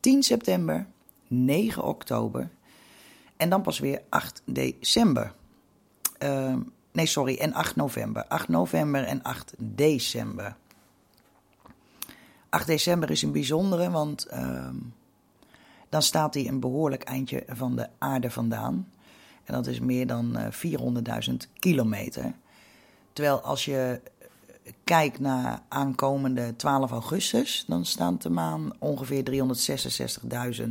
[0.00, 0.86] 10 september,
[1.26, 2.50] 9 oktober
[3.36, 5.32] en dan pas weer 8 december.
[6.18, 6.56] Uh,
[6.92, 8.24] nee, sorry, en 8 november.
[8.24, 10.56] 8 november en 8 december.
[12.48, 14.68] 8 december is een bijzondere, want uh,
[15.88, 18.88] dan staat hij een behoorlijk eindje van de aarde vandaan.
[19.44, 22.34] En dat is meer dan uh, 400.000 kilometer.
[23.12, 24.00] Terwijl als je
[24.84, 29.22] kijkt naar aankomende 12 augustus, dan staat de maan ongeveer
[30.60, 30.68] 366.000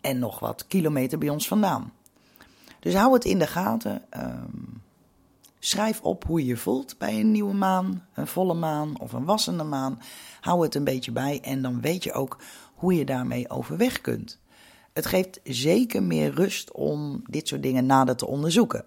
[0.00, 1.92] en nog wat kilometer bij ons vandaan.
[2.80, 4.02] Dus hou het in de gaten.
[4.16, 4.82] Um,
[5.58, 9.24] schrijf op hoe je je voelt bij een nieuwe maan, een volle maan of een
[9.24, 10.00] wassende maan.
[10.40, 12.38] Hou het een beetje bij en dan weet je ook
[12.74, 14.38] hoe je daarmee overweg kunt.
[14.92, 18.84] Het geeft zeker meer rust om dit soort dingen nader te onderzoeken.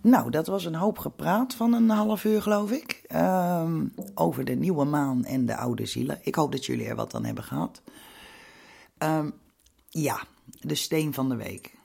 [0.00, 3.04] Nou, dat was een hoop gepraat van een half uur, geloof ik.
[3.14, 6.18] Um, over de nieuwe maan en de oude zielen.
[6.22, 7.82] Ik hoop dat jullie er wat aan hebben gehad.
[8.98, 9.32] Um,
[9.88, 10.22] ja,
[10.60, 11.75] de steen van de week.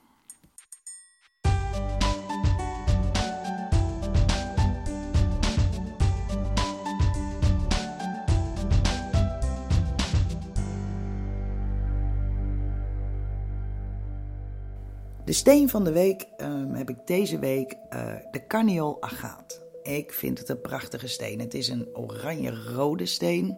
[15.31, 19.61] De steen van de week um, heb ik deze week uh, de Carniol agaat.
[19.83, 21.39] Ik vind het een prachtige steen.
[21.39, 23.57] Het is een oranje-rode steen.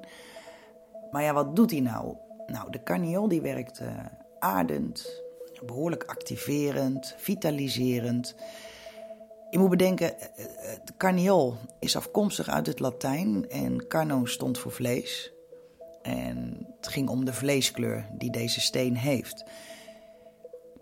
[1.12, 2.16] Maar ja, wat doet hij nou?
[2.48, 3.88] Nou, de carniol die werkt uh,
[4.40, 5.24] aardend,
[5.66, 8.36] behoorlijk activerend, vitaliserend.
[9.50, 14.58] Je moet bedenken, het eh, eh, carniol is afkomstig uit het Latijn en carno stond
[14.58, 15.34] voor vlees.
[16.02, 19.44] En het ging om de vleeskleur die deze steen heeft.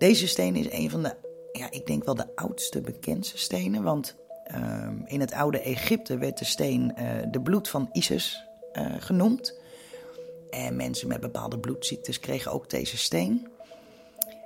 [0.01, 1.15] Deze steen is een van de,
[1.51, 4.15] ja, ik denk wel de oudste bekendste stenen, want
[4.55, 9.59] uh, in het oude Egypte werd de steen uh, de bloed van Isis uh, genoemd.
[10.49, 13.47] En mensen met bepaalde bloedziektes kregen ook deze steen.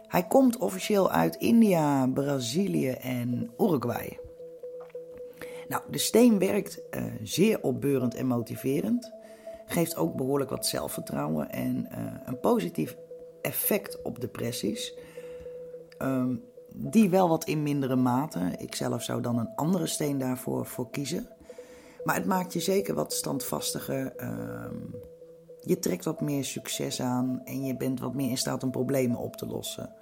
[0.07, 4.19] Hij komt officieel uit India, Brazilië en Uruguay.
[5.67, 9.11] Nou, de steen werkt uh, zeer opbeurend en motiverend.
[9.65, 11.87] Geeft ook behoorlijk wat zelfvertrouwen en
[12.25, 12.95] een positief
[13.41, 14.93] effect op depressies.
[15.99, 16.43] Um,
[16.77, 18.53] die wel wat in mindere mate.
[18.57, 21.29] Ik zelf zou dan een andere steen daarvoor voor kiezen.
[22.03, 24.13] Maar het maakt je zeker wat standvastiger.
[24.17, 24.65] Uh,
[25.61, 29.17] je trekt wat meer succes aan en je bent wat meer in staat om problemen
[29.17, 29.93] op te lossen.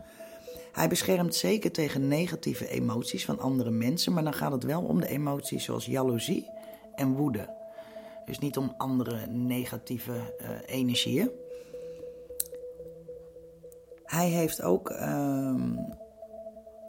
[0.71, 4.99] Hij beschermt zeker tegen negatieve emoties van andere mensen, maar dan gaat het wel om
[4.99, 6.49] de emoties zoals jaloezie
[6.95, 7.49] en woede.
[8.25, 11.31] Dus niet om andere negatieve uh, energieën.
[14.13, 15.53] Hij heeft ook uh,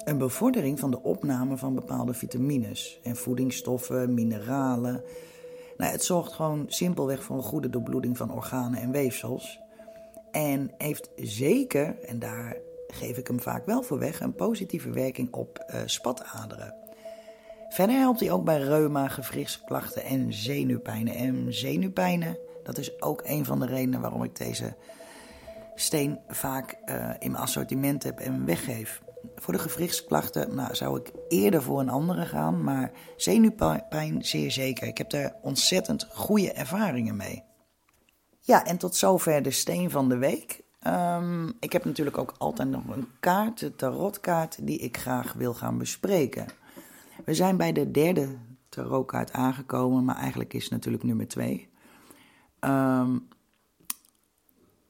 [0.05, 5.03] een bevordering van de opname van bepaalde vitamines en voedingsstoffen, mineralen.
[5.77, 9.61] Nou, het zorgt gewoon simpelweg voor een goede doorbloeding van organen en weefsels.
[10.31, 12.57] En heeft zeker, en daar
[12.87, 16.75] geef ik hem vaak wel voor weg, een positieve werking op uh, spataderen.
[17.69, 21.15] Verder helpt hij ook bij reuma, gewrichtsklachten en zenuwpijnen.
[21.15, 24.75] En zenuwpijnen, dat is ook een van de redenen waarom ik deze
[25.75, 29.03] steen vaak uh, in mijn assortiment heb en weggeef.
[29.37, 34.87] Voor de gewrichtsklachten nou, zou ik eerder voor een andere gaan, maar zenuwpijn zeer zeker.
[34.87, 37.43] Ik heb daar ontzettend goede ervaringen mee.
[38.41, 40.63] Ja, en tot zover de steen van de week.
[40.87, 45.55] Um, ik heb natuurlijk ook altijd nog een kaart, de tarotkaart, die ik graag wil
[45.55, 46.47] gaan bespreken.
[47.25, 51.69] We zijn bij de derde tarotkaart aangekomen, maar eigenlijk is het natuurlijk nummer twee.
[52.61, 53.29] Um,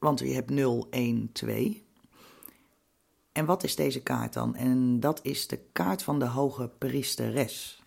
[0.05, 1.83] want je hebt 0, 1, 2.
[3.31, 4.55] En wat is deze kaart dan?
[4.55, 7.83] En dat is de kaart van de hoge priesteres.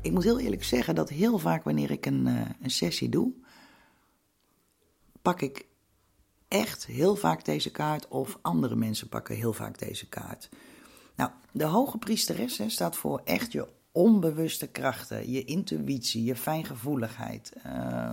[0.00, 3.32] ik moet heel eerlijk zeggen dat heel vaak wanneer ik een, uh, een sessie doe,
[5.22, 5.70] pak ik
[6.52, 10.48] echt heel vaak deze kaart of andere mensen pakken heel vaak deze kaart.
[11.14, 17.52] Nou, de hoge priesteres hè, staat voor echt je onbewuste krachten, je intuïtie, je fijngevoeligheid,
[17.66, 18.12] uh,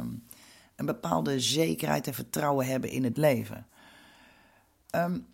[0.76, 3.68] een bepaalde zekerheid en vertrouwen hebben in het leven.
[4.96, 5.28] Um,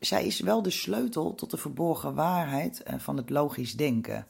[0.00, 4.26] zij is wel de sleutel tot de verborgen waarheid uh, van het logisch denken.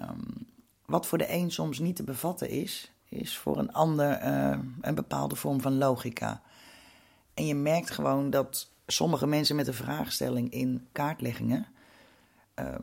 [0.00, 0.46] Um,
[0.86, 4.94] wat voor de een soms niet te bevatten is, is voor een ander uh, een
[4.94, 6.42] bepaalde vorm van logica.
[7.36, 11.66] En je merkt gewoon dat sommige mensen met een vraagstelling in kaartleggingen
[12.60, 12.74] uh,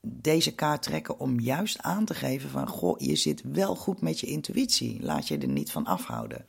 [0.00, 4.20] deze kaart trekken om juist aan te geven van goh, je zit wel goed met
[4.20, 5.02] je intuïtie.
[5.02, 6.46] Laat je er niet van afhouden.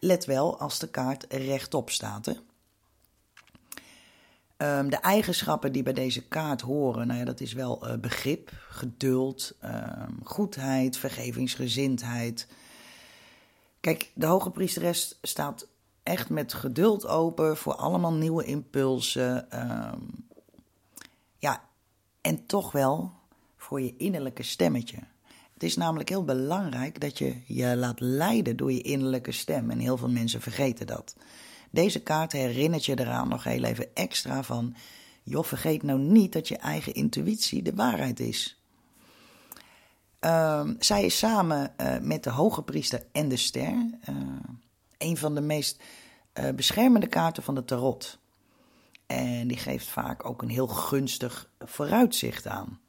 [0.00, 2.26] Let wel als de kaart rechtop staat.
[2.26, 2.32] Hè?
[4.78, 8.52] Um, de eigenschappen die bij deze kaart horen, nou ja, dat is wel uh, begrip,
[8.68, 12.46] geduld, um, goedheid, vergevingsgezindheid.
[13.80, 15.68] Kijk, de hoge priesteres staat
[16.06, 19.60] echt met geduld open voor allemaal nieuwe impulsen.
[19.92, 20.26] Um,
[21.38, 21.64] ja,
[22.20, 23.12] en toch wel
[23.56, 24.98] voor je innerlijke stemmetje.
[25.52, 29.70] Het is namelijk heel belangrijk dat je je laat leiden door je innerlijke stem.
[29.70, 31.16] En heel veel mensen vergeten dat.
[31.70, 34.74] Deze kaart herinnert je eraan nog heel even extra van.
[35.22, 38.60] Joh, vergeet nou niet dat je eigen intuïtie de waarheid is.
[40.20, 44.16] Uh, zij is samen uh, met de hoge priester en de ster uh,
[44.98, 45.82] een van de meest
[46.34, 48.18] uh, beschermende kaarten van de tarot.
[49.06, 52.80] En die geeft vaak ook een heel gunstig vooruitzicht aan.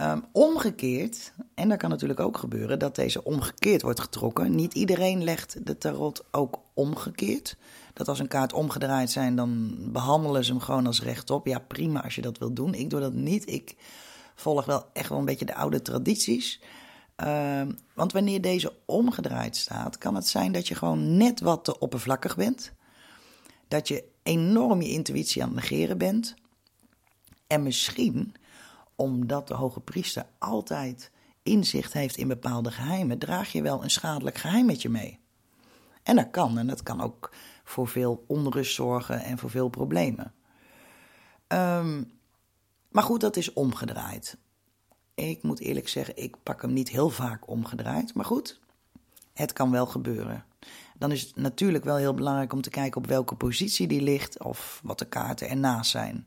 [0.00, 4.54] Um, omgekeerd, en dat kan natuurlijk ook gebeuren dat deze omgekeerd wordt getrokken.
[4.54, 7.56] Niet iedereen legt de tarot ook omgekeerd.
[7.92, 11.46] Dat als een kaart omgedraaid zijn, dan behandelen ze hem gewoon als rechtop.
[11.46, 12.74] Ja, prima als je dat wilt doen.
[12.74, 13.50] Ik doe dat niet.
[13.50, 13.76] Ik
[14.34, 16.60] volg wel echt wel een beetje de oude tradities.
[17.22, 17.62] Uh,
[17.94, 22.36] want wanneer deze omgedraaid staat, kan het zijn dat je gewoon net wat te oppervlakkig
[22.36, 22.72] bent.
[23.68, 26.34] Dat je enorm je intuïtie aan het negeren bent.
[27.46, 28.34] En misschien
[28.94, 31.10] omdat de hoge priester altijd
[31.42, 35.18] inzicht heeft in bepaalde geheimen, draag je wel een schadelijk geheim met je mee.
[36.02, 37.32] En dat kan, en dat kan ook
[37.64, 40.34] voor veel onrust zorgen en voor veel problemen.
[41.48, 42.12] Um,
[42.88, 44.36] maar goed, dat is omgedraaid.
[45.14, 48.14] Ik moet eerlijk zeggen, ik pak hem niet heel vaak omgedraaid.
[48.14, 48.60] Maar goed,
[49.32, 50.44] het kan wel gebeuren.
[50.98, 54.42] Dan is het natuurlijk wel heel belangrijk om te kijken op welke positie die ligt
[54.42, 56.26] of wat de kaarten ernaast zijn.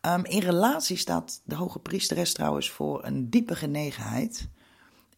[0.00, 4.48] Um, in relatie staat de hoge priesteres trouwens voor een diepe genegenheid,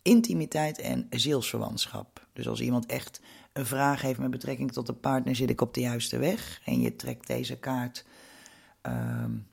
[0.02, 2.26] intimiteit en zielsverwantschap.
[2.32, 3.20] Dus als iemand echt
[3.52, 6.60] een vraag heeft met betrekking tot de partner, zit ik op de juiste weg.
[6.64, 8.04] En je trekt deze kaart
[8.82, 9.46] um,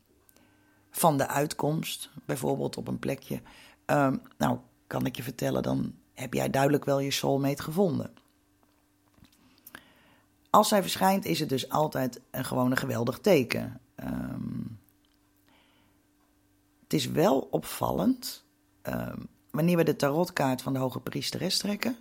[0.95, 3.41] van de uitkomst, bijvoorbeeld op een plekje.
[3.85, 8.13] Um, nou, kan ik je vertellen, dan heb jij duidelijk wel je soulmate gevonden.
[10.49, 13.79] Als zij verschijnt, is het dus altijd een gewoon een geweldig teken.
[13.95, 14.79] Um,
[16.83, 18.43] het is wel opvallend,
[18.89, 19.13] uh,
[19.51, 21.97] wanneer we de tarotkaart van de hoge priesteres trekken,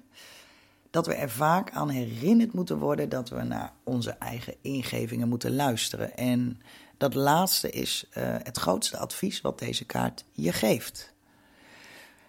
[0.91, 5.55] dat we er vaak aan herinnerd moeten worden dat we naar onze eigen ingevingen moeten
[5.55, 6.17] luisteren.
[6.17, 6.61] En
[7.03, 11.13] dat laatste is uh, het grootste advies wat deze kaart je geeft.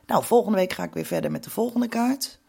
[0.05, 2.39] Nou, volgende week ga ik weer verder met de volgende kaart.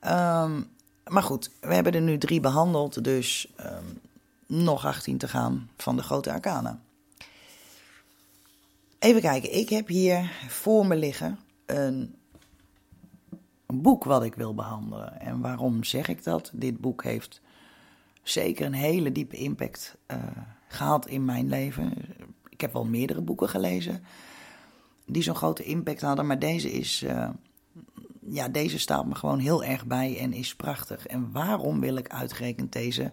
[0.00, 0.70] Um,
[1.04, 4.00] maar goed, we hebben er nu drie behandeld, dus um,
[4.46, 6.80] nog 18 te gaan van de grote arcana.
[8.98, 12.14] Even kijken, ik heb hier voor me liggen een,
[13.66, 15.20] een boek wat ik wil behandelen.
[15.20, 16.50] En waarom zeg ik dat?
[16.52, 17.40] Dit boek heeft
[18.22, 20.18] zeker een hele diepe impact uh,
[20.74, 21.92] gehad in mijn leven.
[22.48, 24.04] Ik heb wel meerdere boeken gelezen
[25.06, 27.02] die zo'n grote impact hadden, maar deze is.
[27.02, 27.28] Uh,
[28.26, 31.06] ja, deze staat me gewoon heel erg bij en is prachtig.
[31.06, 33.12] En waarom wil ik uitgerekend deze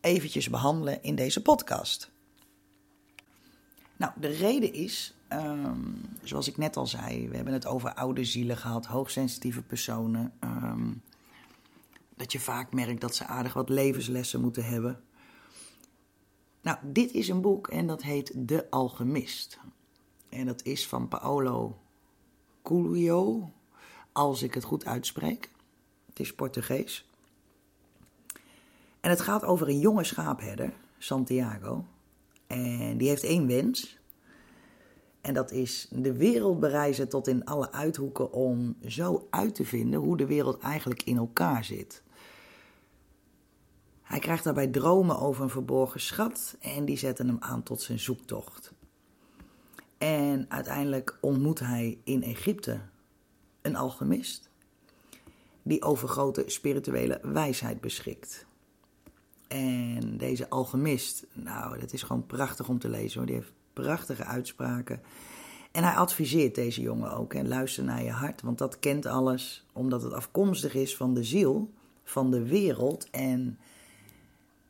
[0.00, 2.10] eventjes behandelen in deze podcast?
[3.96, 8.24] Nou, de reden is Um, zoals ik net al zei, we hebben het over oude
[8.24, 10.32] zielen gehad, hoogsensitieve personen.
[10.40, 11.02] Um,
[12.16, 15.00] dat je vaak merkt dat ze aardig wat levenslessen moeten hebben.
[16.62, 19.58] Nou, dit is een boek en dat heet De Alchemist.
[20.28, 21.78] En dat is van Paolo
[22.62, 23.52] Coelho,
[24.12, 25.50] als ik het goed uitspreek.
[26.06, 27.10] Het is Portugees.
[29.00, 31.84] En het gaat over een jonge schaapherder, Santiago.
[32.46, 33.98] En die heeft één wens.
[35.20, 40.00] En dat is de wereld bereizen tot in alle uithoeken om zo uit te vinden
[40.00, 42.02] hoe de wereld eigenlijk in elkaar zit.
[44.12, 47.98] Hij krijgt daarbij dromen over een verborgen schat en die zetten hem aan tot zijn
[47.98, 48.72] zoektocht.
[49.98, 52.80] En uiteindelijk ontmoet hij in Egypte
[53.62, 54.50] een alchemist
[55.62, 58.46] die over grote spirituele wijsheid beschikt.
[59.48, 63.26] En deze alchemist, nou, dat is gewoon prachtig om te lezen hoor.
[63.26, 65.02] Die heeft prachtige uitspraken.
[65.70, 67.34] En hij adviseert deze jongen ook.
[67.34, 69.66] En luister naar je hart, want dat kent alles.
[69.72, 71.70] Omdat het afkomstig is van de ziel,
[72.04, 73.10] van de wereld.
[73.10, 73.58] En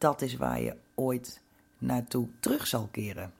[0.03, 1.41] dat is waar je ooit
[1.79, 3.33] naartoe terug zal keren.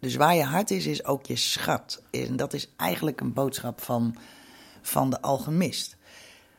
[0.00, 2.02] Dus waar je hart is, is ook je schat.
[2.10, 4.16] En dat is eigenlijk een boodschap van,
[4.82, 5.96] van de alchemist.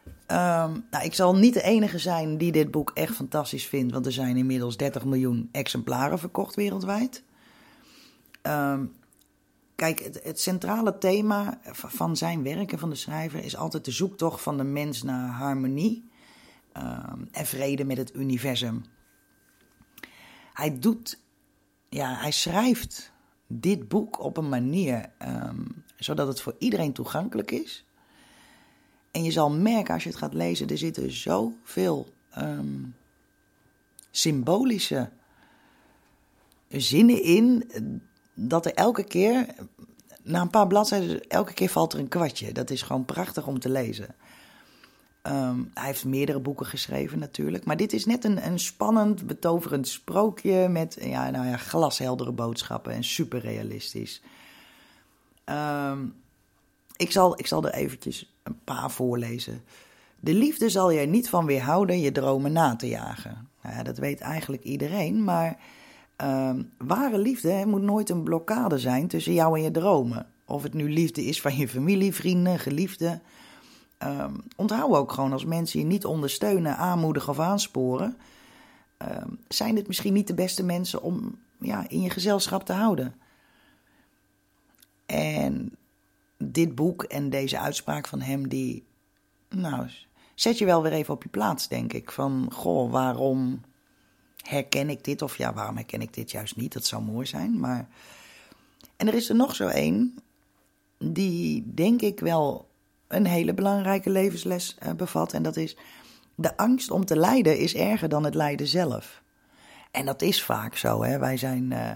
[0.05, 4.05] Um, nou, ik zal niet de enige zijn die dit boek echt fantastisch vindt, want
[4.05, 7.23] er zijn inmiddels 30 miljoen exemplaren verkocht wereldwijd.
[8.41, 8.93] Um,
[9.75, 14.57] kijk, het, centrale thema van zijn werken van de schrijver is altijd de zoektocht van
[14.57, 16.08] de mens naar harmonie
[16.77, 18.85] um, en vrede met het universum.
[20.53, 21.19] Hij doet,
[21.89, 23.11] ja, hij schrijft
[23.47, 25.09] dit boek op een manier
[25.99, 27.85] zodat het voor iedereen toegankelijk is.
[29.11, 32.07] En je zal merken als je het gaat lezen, er zitten zoveel
[32.37, 32.95] um,
[34.11, 35.09] symbolische
[36.67, 37.71] zinnen in,
[38.33, 39.45] dat er elke keer,
[40.23, 42.51] na een paar bladzijden, elke keer valt er een kwartje.
[42.51, 44.15] Dat is gewoon prachtig om te lezen.
[45.29, 49.87] Um, hij heeft meerdere boeken geschreven natuurlijk, maar dit is net een, een spannend, betoverend
[49.87, 54.21] sprookje met ja, nou ja, glasheldere boodschappen en super realistisch.
[55.45, 56.13] Um,
[56.95, 59.63] ik, zal, ik zal er eventjes een paar voorlezen.
[60.19, 63.47] De liefde zal je niet van weerhouden je dromen na te jagen.
[63.61, 65.57] Nou ja, dat weet eigenlijk iedereen, maar
[66.21, 70.27] uh, ware liefde moet nooit een blokkade zijn tussen jou en je dromen.
[70.45, 73.21] Of het nu liefde is van je familie, vrienden, geliefden.
[74.03, 78.17] Um, onthoud ook gewoon als mensen je niet ondersteunen, aanmoedigen of aansporen,
[78.97, 83.15] um, zijn het misschien niet de beste mensen om ja, in je gezelschap te houden.
[85.05, 85.75] En
[86.37, 88.83] dit boek en deze uitspraak van hem, die,
[89.49, 89.87] nou,
[90.35, 92.11] zet je wel weer even op je plaats, denk ik.
[92.11, 93.61] Van, goh, waarom
[94.41, 95.21] herken ik dit?
[95.21, 96.73] Of ja, waarom herken ik dit juist niet?
[96.73, 97.87] Dat zou mooi zijn, maar...
[98.95, 100.15] En er is er nog zo één,
[100.97, 102.68] die denk ik wel
[103.09, 105.33] een hele belangrijke levensles uh, bevat.
[105.33, 105.77] En dat is,
[106.35, 109.21] de angst om te lijden is erger dan het lijden zelf.
[109.91, 111.19] En dat is vaak zo, hè.
[111.19, 111.93] Wij zijn uh,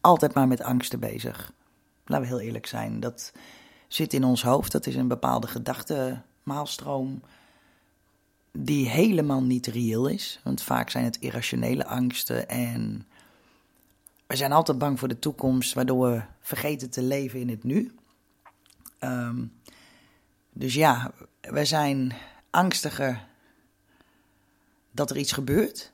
[0.00, 1.52] altijd maar met angsten bezig.
[2.04, 3.00] Laten we heel eerlijk zijn.
[3.00, 3.32] Dat,
[3.92, 4.72] zit in ons hoofd.
[4.72, 7.22] Dat is een bepaalde gedachtenmaalstroom
[8.52, 10.40] die helemaal niet reëel is.
[10.44, 13.06] Want vaak zijn het irrationele angsten en
[14.26, 17.94] we zijn altijd bang voor de toekomst, waardoor we vergeten te leven in het nu.
[19.00, 19.52] Um,
[20.52, 22.12] dus ja, we zijn
[22.50, 23.26] angstiger
[24.90, 25.92] dat er iets gebeurt.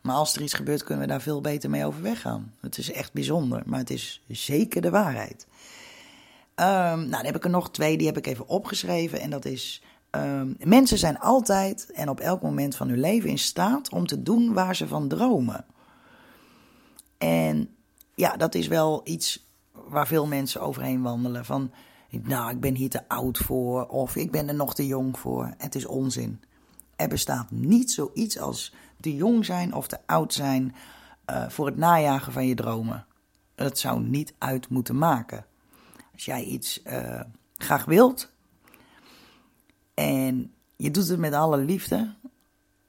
[0.00, 2.54] Maar als er iets gebeurt, kunnen we daar veel beter mee overweg gaan.
[2.60, 5.46] Het is echt bijzonder, maar het is zeker de waarheid.
[6.60, 9.20] Um, nou, dan heb ik er nog twee, die heb ik even opgeschreven.
[9.20, 13.38] En dat is: um, mensen zijn altijd en op elk moment van hun leven in
[13.38, 15.64] staat om te doen waar ze van dromen.
[17.18, 17.76] En
[18.14, 21.44] ja, dat is wel iets waar veel mensen overheen wandelen.
[21.44, 21.72] Van,
[22.10, 25.54] nou, ik ben hier te oud voor, of ik ben er nog te jong voor.
[25.58, 26.40] Het is onzin.
[26.96, 30.74] Er bestaat niet zoiets als te jong zijn of te oud zijn
[31.30, 33.06] uh, voor het najagen van je dromen.
[33.54, 35.46] Dat zou niet uit moeten maken.
[36.12, 37.20] Als jij iets uh,
[37.56, 38.32] graag wilt
[39.94, 42.14] en je doet het met alle liefde,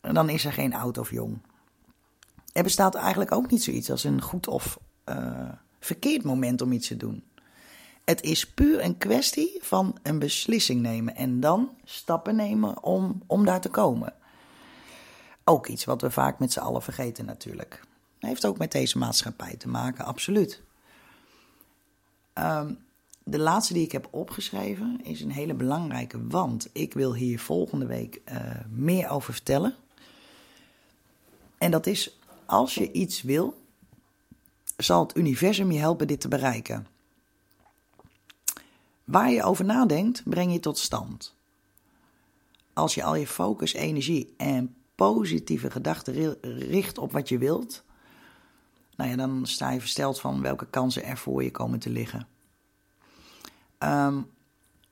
[0.01, 1.37] dan is er geen oud of jong.
[2.51, 6.87] Er bestaat eigenlijk ook niet zoiets als een goed of uh, verkeerd moment om iets
[6.87, 7.23] te doen.
[8.07, 13.45] Het is puur een kwestie van een beslissing nemen en dan stappen nemen om, om
[13.45, 14.13] daar te komen.
[15.43, 17.81] Ook iets wat we vaak met z'n allen vergeten natuurlijk.
[18.19, 20.61] Heeft ook met deze maatschappij te maken, absoluut.
[22.33, 22.77] Um,
[23.23, 27.85] de laatste die ik heb opgeschreven is een hele belangrijke, want ik wil hier volgende
[27.85, 29.75] week uh, meer over vertellen.
[31.57, 33.61] En dat is, als je iets wil,
[34.77, 36.95] zal het universum je helpen dit te bereiken.
[39.07, 41.35] Waar je over nadenkt, breng je tot stand.
[42.73, 47.83] Als je al je focus, energie en positieve gedachten richt op wat je wilt,
[48.95, 52.27] nou ja, dan sta je versteld van welke kansen er voor je komen te liggen.
[53.79, 54.29] Um,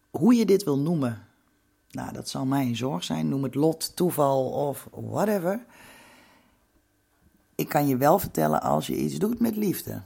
[0.10, 1.28] hoe je dit wil noemen,
[1.92, 3.30] nou, dat zal mij een zorg zijn.
[3.30, 5.66] Noem het lot, toeval of whatever.
[7.56, 10.02] Ik kan je wel vertellen als je iets doet met liefde,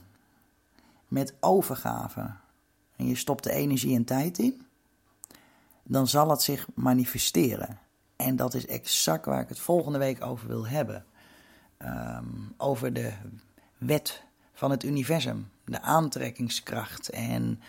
[1.08, 2.30] met overgave,
[3.00, 4.62] en je stopt de energie en tijd in,
[5.84, 7.78] dan zal het zich manifesteren.
[8.16, 11.04] En dat is exact waar ik het volgende week over wil hebben.
[11.78, 13.12] Um, over de
[13.78, 14.22] wet
[14.52, 15.48] van het universum.
[15.64, 17.08] de aantrekkingskracht.
[17.08, 17.60] En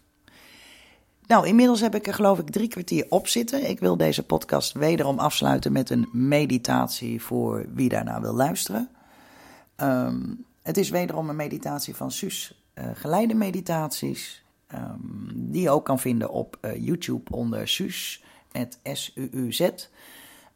[1.27, 3.69] Nou, inmiddels heb ik er geloof ik drie kwartier op zitten.
[3.69, 8.89] Ik wil deze podcast wederom afsluiten met een meditatie voor wie daarna wil luisteren.
[9.77, 14.43] Um, het is wederom een meditatie van Suus uh, Geleide Meditaties.
[14.73, 19.69] Um, die je ook kan vinden op uh, YouTube onder Suus met S-U-U-Z.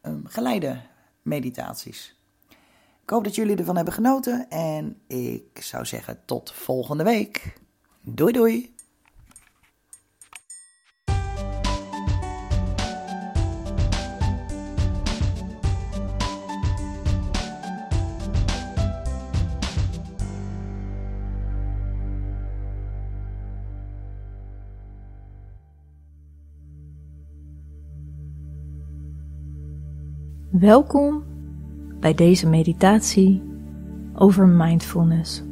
[0.02, 0.80] Um, geleide
[1.22, 2.14] meditaties.
[3.02, 7.58] Ik hoop dat jullie ervan hebben genoten en ik zou zeggen tot volgende week.
[8.00, 8.74] Doei doei!
[30.60, 31.24] Welkom
[32.00, 33.42] bij deze meditatie
[34.14, 35.42] over mindfulness.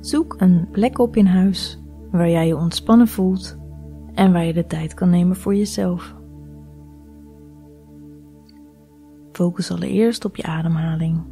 [0.00, 3.58] Zoek een plek op in huis waar jij je ontspannen voelt
[4.14, 6.14] en waar je de tijd kan nemen voor jezelf.
[9.32, 11.22] Focus allereerst op je ademhaling.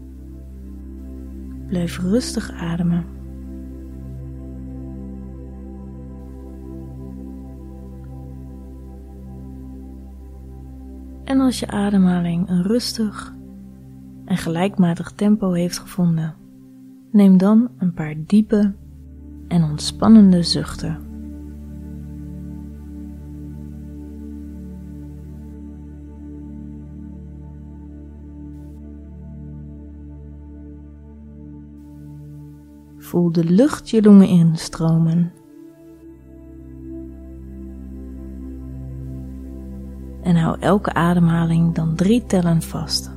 [1.66, 3.04] Blijf rustig ademen.
[11.42, 13.34] Als je ademhaling een rustig
[14.24, 16.34] en gelijkmatig tempo heeft gevonden,
[17.10, 18.74] neem dan een paar diepe
[19.48, 21.10] en ontspannende zuchten.
[32.96, 35.32] Voel de lucht je longen instromen
[40.42, 43.10] hou elke ademhaling dan drie tellen vast.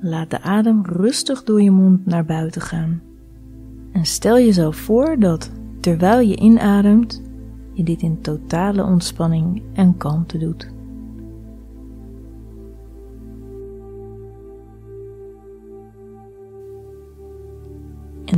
[0.00, 3.02] Laat de adem rustig door je mond naar buiten gaan.
[3.92, 7.22] En stel jezelf voor dat terwijl je inademt,
[7.72, 10.73] je dit in totale ontspanning en kalmte doet.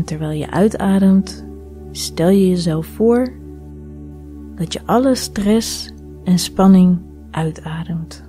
[0.07, 1.47] Terwijl je uitademt,
[1.91, 3.33] stel je jezelf voor
[4.55, 5.93] dat je alle stress
[6.25, 6.99] en spanning
[7.31, 8.25] uitademt.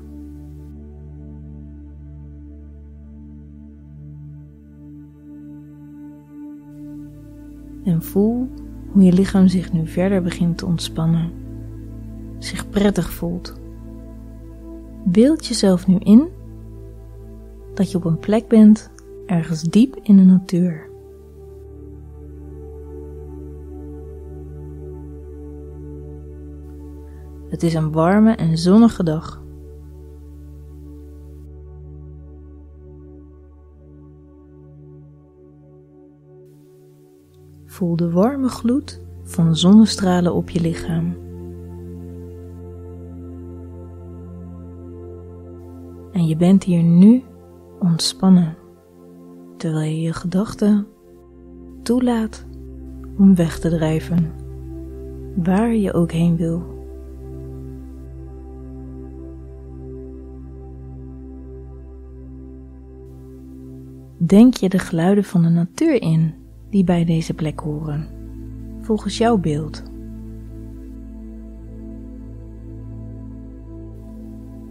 [7.84, 8.50] En voel
[8.92, 11.32] hoe je lichaam zich nu verder begint te ontspannen,
[12.38, 13.60] zich prettig voelt.
[15.06, 16.28] Beeld jezelf nu in
[17.74, 18.92] dat je op een plek bent
[19.26, 20.87] ergens diep in de natuur.
[27.58, 29.44] Het is een warme en zonnige dag.
[37.66, 41.16] Voel de warme gloed van zonnestralen op je lichaam.
[46.12, 47.24] En je bent hier nu
[47.80, 48.58] ontspannen,
[49.58, 50.88] terwijl je je gedachten
[51.84, 52.46] toelaat
[53.18, 54.32] om weg te drijven,
[55.44, 56.77] waar je ook heen wil.
[64.18, 66.34] Denk je de geluiden van de natuur in
[66.70, 68.08] die bij deze plek horen,
[68.82, 69.84] volgens jouw beeld.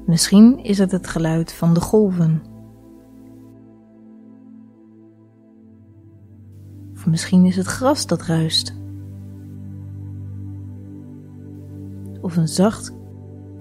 [0.07, 2.43] Misschien is het het geluid van de golven.
[6.93, 8.77] Of misschien is het gras dat ruist.
[12.21, 12.95] Of een zacht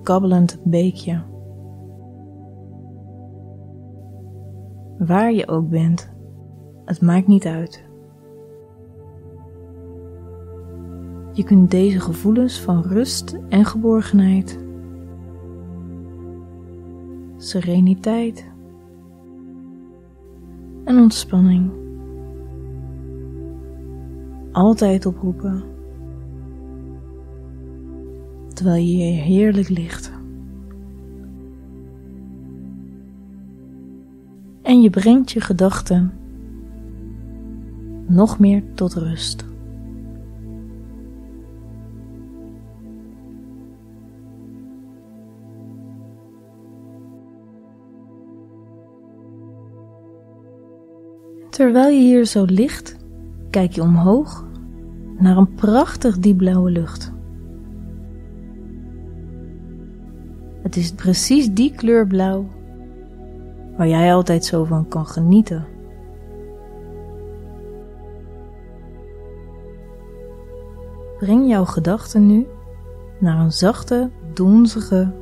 [0.03, 1.23] kabbelend beekje.
[5.05, 6.13] Waar je ook bent,
[6.85, 7.83] het maakt niet uit.
[11.31, 14.59] Je kunt deze gevoelens van rust en geborgenheid,
[17.37, 18.51] sereniteit
[20.83, 21.71] en ontspanning
[24.51, 25.63] altijd oproepen
[28.53, 30.14] terwijl je heerlijk ligt.
[34.66, 36.11] En je brengt je gedachten
[38.07, 39.45] nog meer tot rust.
[51.49, 52.95] Terwijl je hier zo ligt,
[53.49, 54.45] kijk je omhoog
[55.18, 57.13] naar een prachtig diepblauwe lucht.
[60.61, 62.45] Het is precies die kleur blauw
[63.78, 65.65] waar jij altijd zo van kan genieten.
[71.19, 72.47] Breng jouw gedachten nu
[73.19, 75.13] naar een zachte, donzige,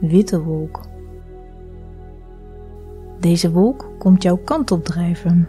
[0.00, 0.80] witte wolk.
[3.20, 5.48] Deze wolk komt jouw kant op drijven.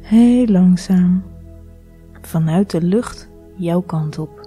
[0.00, 1.22] Heel langzaam
[2.20, 4.37] vanuit de lucht jouw kant op.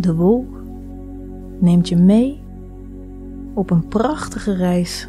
[0.00, 0.62] De wolk
[1.58, 2.40] neemt je mee
[3.54, 5.08] op een prachtige reis.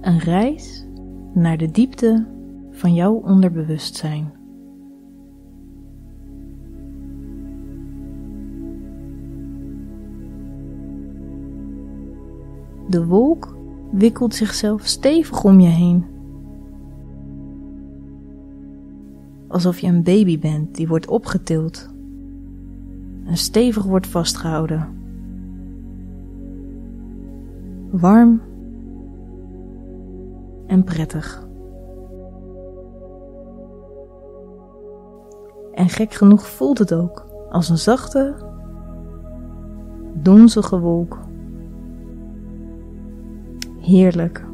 [0.00, 0.86] Een reis
[1.34, 2.26] naar de diepte
[2.70, 4.32] van jouw onderbewustzijn.
[12.88, 13.56] De wolk
[13.90, 16.04] wikkelt zichzelf stevig om je heen.
[19.48, 21.91] Alsof je een baby bent die wordt opgetild
[23.32, 24.88] en stevig wordt vastgehouden.
[27.90, 28.40] Warm
[30.66, 31.46] en prettig.
[35.74, 38.34] En gek genoeg voelt het ook als een zachte,
[40.12, 41.18] donzige wolk
[43.80, 44.44] Heerlijk.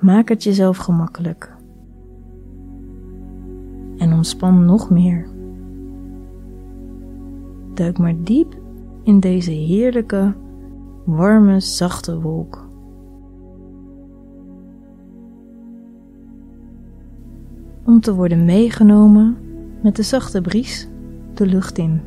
[0.00, 1.55] Maak het jezelf gemakkelijk.
[4.16, 5.28] Ontspan nog meer.
[7.74, 8.56] Duik maar diep
[9.02, 10.34] in deze heerlijke,
[11.04, 12.68] warme, zachte wolk.
[17.84, 19.36] Om te worden meegenomen
[19.82, 20.88] met de zachte bries
[21.34, 22.00] de lucht in.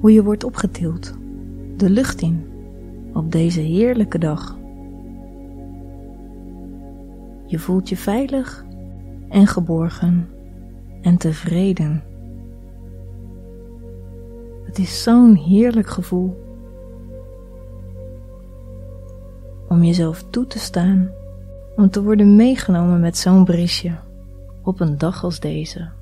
[0.00, 1.14] Hoe je wordt opgetild
[1.76, 2.46] de lucht in
[3.12, 4.58] op deze heerlijke dag.
[7.46, 8.64] Je voelt je veilig
[9.28, 10.28] en geborgen
[11.02, 12.02] en tevreden.
[14.64, 16.36] Het is zo'n heerlijk gevoel
[19.68, 21.10] om jezelf toe te staan
[21.76, 23.98] om te worden meegenomen met zo'n briesje
[24.62, 25.99] op een dag als deze.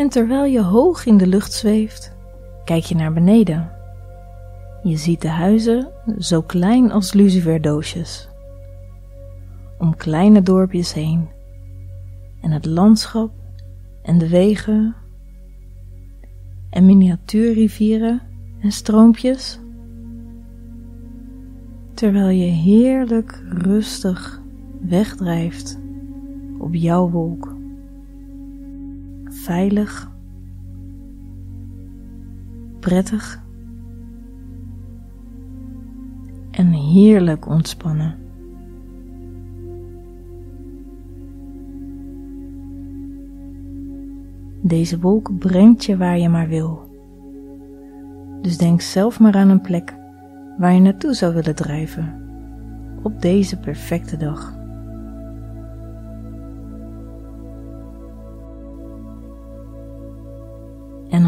[0.00, 2.16] En terwijl je hoog in de lucht zweeft,
[2.64, 3.70] kijk je naar beneden.
[4.82, 5.88] Je ziet de huizen
[6.18, 8.28] zo klein als luciferdoosjes.
[9.78, 11.28] Om kleine dorpjes heen.
[12.40, 13.30] En het landschap
[14.02, 14.94] en de wegen.
[16.70, 18.22] En miniatuurrivieren
[18.60, 19.60] en stroompjes.
[21.94, 24.42] Terwijl je heerlijk rustig
[24.80, 25.80] wegdrijft
[26.58, 27.58] op jouw wolk
[29.42, 30.10] veilig,
[32.80, 33.42] prettig
[36.50, 38.18] en heerlijk ontspannen.
[44.62, 46.88] Deze wolk brengt je waar je maar wil.
[48.42, 49.94] Dus denk zelf maar aan een plek
[50.58, 52.20] waar je naartoe zou willen drijven
[53.02, 54.59] op deze perfecte dag.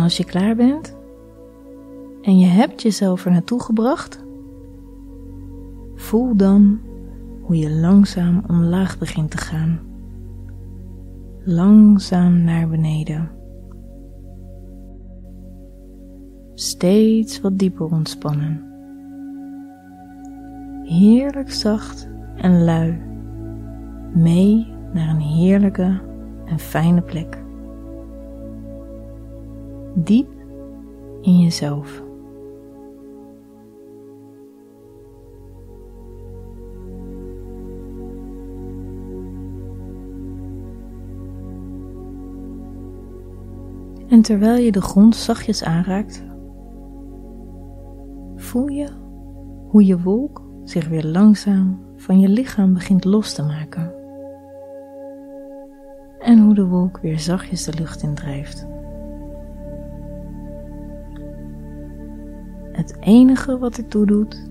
[0.02, 0.96] Als je klaar bent
[2.22, 4.24] en je hebt jezelf er naartoe gebracht,
[5.94, 6.80] voel dan
[7.42, 9.80] hoe je langzaam omlaag begint te gaan.
[11.44, 13.30] Langzaam naar beneden.
[16.54, 18.70] Steeds wat dieper ontspannen.
[20.82, 23.00] Heerlijk zacht en lui.
[24.14, 26.00] Mee naar een heerlijke
[26.44, 27.41] en fijne plek.
[29.94, 30.28] Diep
[31.20, 32.02] in jezelf.
[44.08, 46.24] En terwijl je de grond zachtjes aanraakt,
[48.36, 48.88] voel je
[49.68, 53.94] hoe je wolk zich weer langzaam van je lichaam begint los te maken.
[56.18, 58.66] En hoe de wolk weer zachtjes de lucht indrijft.
[62.82, 64.50] Het enige wat ertoe doet,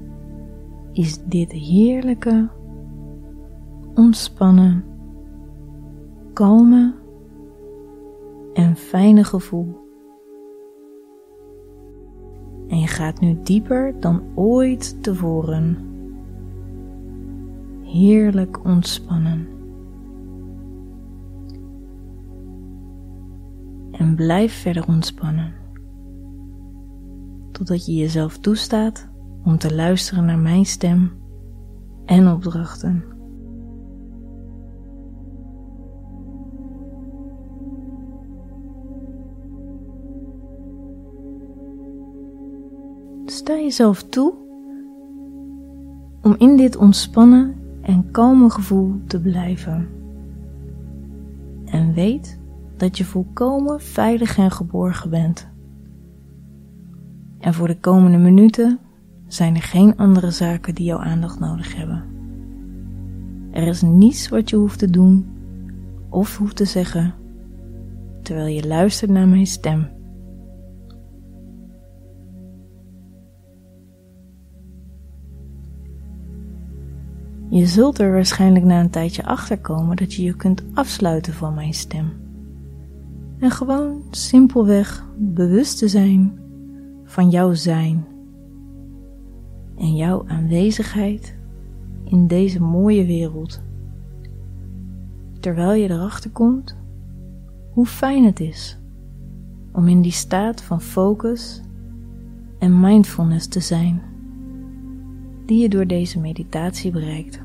[0.91, 2.49] is dit heerlijke,
[3.95, 4.83] ontspannen,
[6.33, 6.93] kalme
[8.53, 9.79] en fijne gevoel.
[12.67, 15.77] En je gaat nu dieper dan ooit tevoren.
[17.83, 19.47] Heerlijk ontspannen.
[23.91, 25.60] En blijf verder ontspannen.
[27.61, 29.09] Totdat je jezelf toestaat
[29.43, 31.11] om te luisteren naar mijn stem
[32.05, 33.03] en opdrachten.
[43.25, 44.33] sta jezelf toe
[46.21, 49.89] om in dit ontspannen en kalme gevoel te blijven.
[51.65, 52.39] En weet
[52.77, 55.50] dat je volkomen veilig en geborgen bent.
[57.41, 58.79] En voor de komende minuten
[59.27, 62.03] zijn er geen andere zaken die jouw aandacht nodig hebben.
[63.51, 65.25] Er is niets wat je hoeft te doen
[66.09, 67.13] of hoeft te zeggen
[68.21, 69.87] terwijl je luistert naar mijn stem.
[77.49, 81.53] Je zult er waarschijnlijk na een tijdje achter komen dat je je kunt afsluiten van
[81.53, 82.11] mijn stem.
[83.39, 86.39] En gewoon simpelweg bewust te zijn
[87.11, 88.05] van jouw zijn
[89.77, 91.35] en jouw aanwezigheid
[92.03, 93.61] in deze mooie wereld.
[95.39, 96.77] Terwijl je erachter komt
[97.73, 98.79] hoe fijn het is
[99.71, 101.61] om in die staat van focus
[102.59, 104.01] en mindfulness te zijn
[105.45, 107.41] die je door deze meditatie bereikt.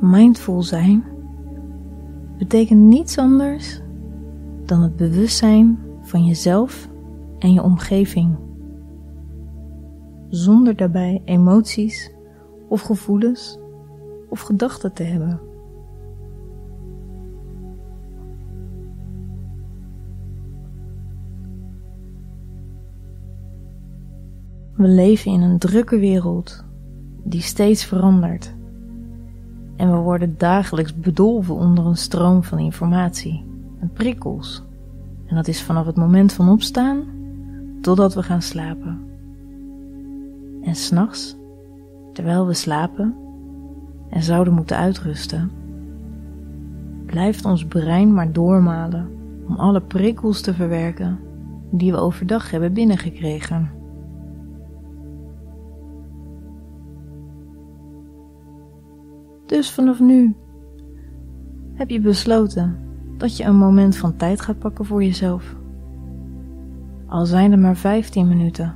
[0.00, 1.15] Mindful zijn
[2.38, 3.80] betekent niets anders
[4.64, 6.88] dan het bewustzijn van jezelf
[7.38, 8.36] en je omgeving,
[10.28, 12.14] zonder daarbij emoties
[12.68, 13.58] of gevoelens
[14.28, 15.40] of gedachten te hebben.
[24.76, 26.64] We leven in een drukke wereld
[27.24, 28.54] die steeds verandert.
[29.76, 33.44] En we worden dagelijks bedolven onder een stroom van informatie
[33.80, 34.62] en prikkels.
[35.26, 37.02] En dat is vanaf het moment van opstaan
[37.80, 39.00] totdat we gaan slapen.
[40.62, 41.36] En s'nachts,
[42.12, 43.14] terwijl we slapen
[44.10, 45.50] en zouden moeten uitrusten,
[47.06, 49.08] blijft ons brein maar doormalen
[49.48, 51.18] om alle prikkels te verwerken
[51.70, 53.75] die we overdag hebben binnengekregen.
[59.46, 60.34] Dus vanaf nu
[61.74, 62.78] heb je besloten
[63.16, 65.56] dat je een moment van tijd gaat pakken voor jezelf.
[67.06, 68.74] Al zijn er maar 15 minuten.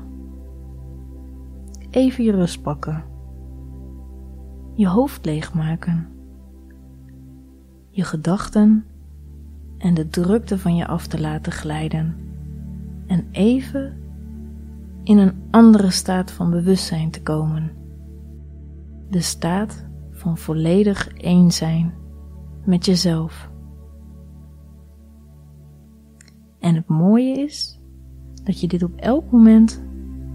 [1.90, 3.04] Even je rust pakken.
[4.74, 6.08] Je hoofd leegmaken.
[7.90, 8.84] Je gedachten
[9.78, 12.16] en de drukte van je af te laten glijden.
[13.06, 13.96] En even
[15.02, 17.70] in een andere staat van bewustzijn te komen.
[19.10, 19.84] De staat
[20.20, 21.94] van volledig één zijn
[22.64, 23.50] met jezelf.
[26.58, 27.80] En het mooie is
[28.44, 29.82] dat je dit op elk moment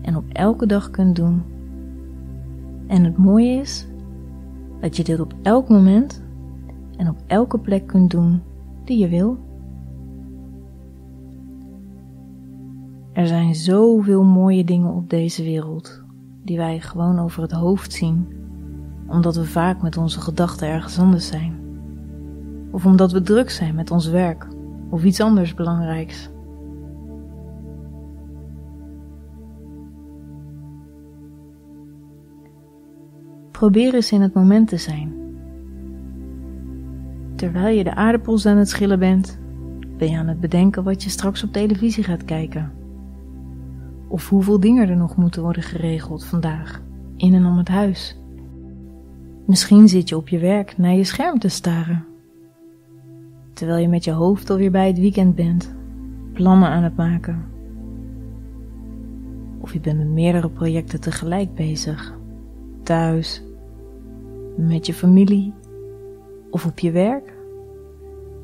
[0.02, 1.44] en op elke dag kunt doen.
[2.88, 3.88] En het mooie is
[4.80, 6.24] dat je dit op elk moment
[6.98, 8.42] en op elke plek kunt doen
[8.84, 9.38] die je wil.
[13.14, 16.04] Er zijn zoveel mooie dingen op deze wereld
[16.44, 18.44] die wij gewoon over het hoofd zien
[19.08, 21.54] omdat we vaak met onze gedachten ergens anders zijn.
[22.72, 24.48] Of omdat we druk zijn met ons werk
[24.90, 26.30] of iets anders belangrijks.
[33.52, 35.14] Probeer eens in het moment te zijn.
[37.36, 39.40] Terwijl je de aardappels aan het schillen bent,
[39.98, 42.72] ben je aan het bedenken wat je straks op televisie gaat kijken.
[44.08, 46.82] Of hoeveel dingen er nog moeten worden geregeld vandaag,
[47.18, 48.20] in en om het huis.
[49.46, 52.06] Misschien zit je op je werk naar je scherm te staren.
[53.54, 55.76] Terwijl je met je hoofd alweer bij het weekend bent,
[56.34, 57.44] plannen aan het maken.
[59.60, 62.14] Of je bent met meerdere projecten tegelijk bezig.
[62.84, 63.44] Thuis,
[64.58, 65.54] met je familie
[66.50, 67.34] of op je werk,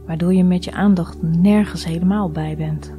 [0.05, 2.93] waardoor je met je aandacht nergens helemaal bij bent.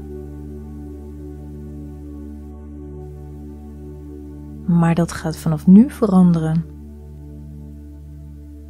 [4.66, 6.71] Maar dat gaat vanaf nu veranderen.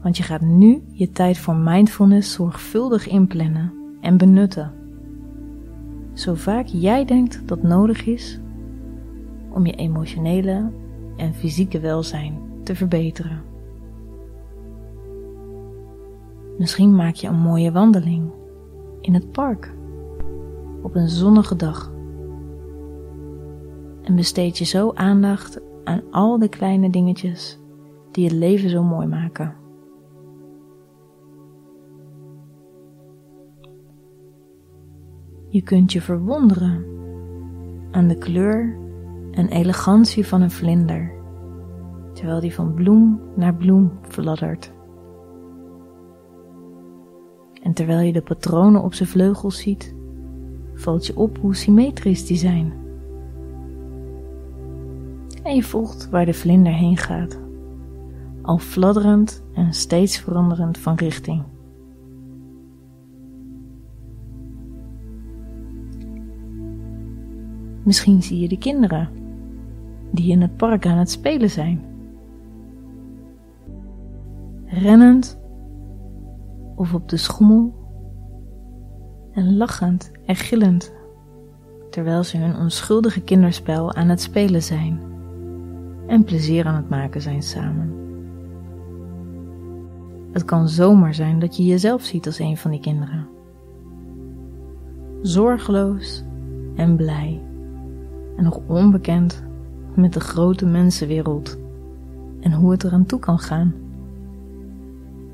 [0.03, 4.73] Want je gaat nu je tijd voor mindfulness zorgvuldig inplannen en benutten.
[6.13, 8.41] Zo vaak jij denkt dat nodig is
[9.51, 10.71] om je emotionele
[11.17, 13.43] en fysieke welzijn te verbeteren.
[16.59, 18.31] Misschien maak je een mooie wandeling
[19.01, 19.75] in het park
[20.83, 21.93] op een zonnige dag.
[24.03, 27.59] En besteed je zo aandacht aan al de kleine dingetjes
[28.11, 29.62] die het leven zo mooi maken.
[35.53, 36.85] Je kunt je verwonderen
[37.91, 38.77] aan de kleur
[39.31, 41.13] en elegantie van een vlinder,
[42.13, 44.73] terwijl die van bloem naar bloem fladdert.
[47.63, 49.95] En terwijl je de patronen op zijn vleugels ziet,
[50.75, 52.73] valt je op hoe symmetrisch die zijn.
[55.43, 57.41] En je volgt waar de vlinder heen gaat,
[58.43, 61.43] al fladderend en steeds veranderend van richting.
[67.93, 69.09] Misschien zie je de kinderen
[70.11, 71.81] die in het park aan het spelen zijn.
[74.67, 75.39] Rennend
[76.77, 77.75] of op de schommel
[79.33, 80.93] en lachend en gillend
[81.91, 85.01] terwijl ze hun onschuldige kinderspel aan het spelen zijn
[86.07, 87.95] en plezier aan het maken zijn samen.
[90.33, 93.29] Het kan zomaar zijn dat je jezelf ziet als een van die kinderen.
[95.23, 96.25] Zorgeloos
[96.77, 97.51] en blij
[98.43, 99.43] nog onbekend
[99.95, 101.59] met de grote mensenwereld
[102.41, 103.75] en hoe het eraan toe kan gaan.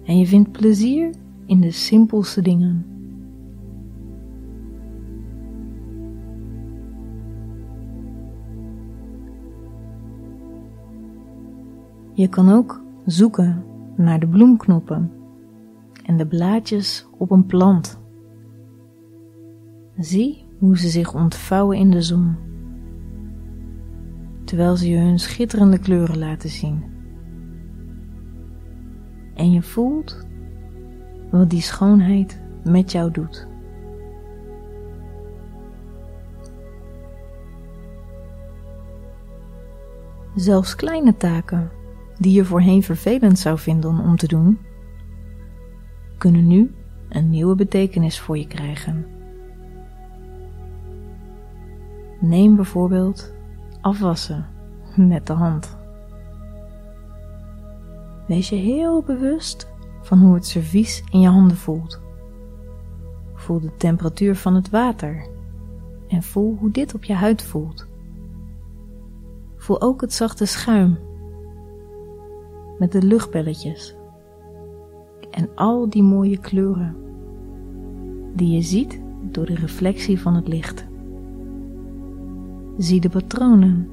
[0.04, 1.14] En je vindt plezier
[1.46, 2.86] in de simpelste dingen.
[12.12, 13.64] Je kan ook zoeken
[13.96, 15.10] naar de bloemknoppen
[16.04, 18.00] en de blaadjes op een plant.
[19.96, 22.36] Zie hoe ze zich ontvouwen in de zon,
[24.48, 26.84] terwijl ze je hun schitterende kleuren laten zien.
[29.34, 30.26] En je voelt
[31.30, 33.46] wat die schoonheid met jou doet.
[40.34, 41.70] Zelfs kleine taken
[42.18, 44.58] die je voorheen vervelend zou vinden om te doen,
[46.18, 46.74] kunnen nu
[47.08, 49.06] een nieuwe betekenis voor je krijgen.
[52.20, 53.36] Neem bijvoorbeeld
[53.88, 54.46] afwassen
[54.96, 55.76] met de hand.
[58.26, 59.68] Wees je heel bewust
[60.02, 62.00] van hoe het servies in je handen voelt.
[63.34, 65.28] Voel de temperatuur van het water
[66.08, 67.86] en voel hoe dit op je huid voelt.
[69.56, 70.98] Voel ook het zachte schuim
[72.78, 73.96] met de luchtbelletjes
[75.30, 76.96] en al die mooie kleuren
[78.34, 80.86] die je ziet door de reflectie van het licht.
[82.78, 83.88] Zie de patronen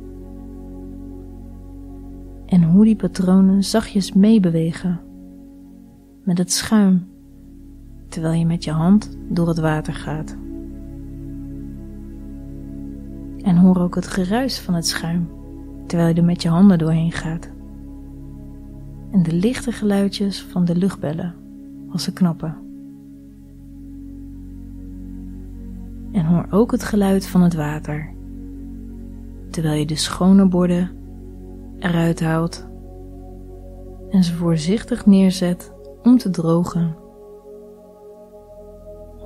[2.45, 4.99] en hoe die patronen zachtjes meebewegen
[6.23, 7.07] met het schuim
[8.07, 10.37] terwijl je met je hand door het water gaat.
[13.41, 15.29] En hoor ook het geruis van het schuim
[15.87, 17.49] terwijl je er met je handen doorheen gaat.
[19.11, 21.33] En de lichte geluidjes van de luchtbellen
[21.89, 22.55] als ze knappen.
[26.11, 28.14] En hoor ook het geluid van het water
[29.55, 30.91] terwijl je de schone borden
[31.79, 32.67] eruit haalt
[34.09, 36.95] en ze voorzichtig neerzet om te drogen.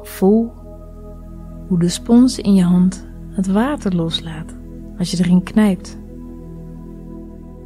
[0.02, 0.52] Voel
[1.68, 4.56] hoe de spons in je hand het water loslaat
[4.98, 6.00] als je erin knijpt.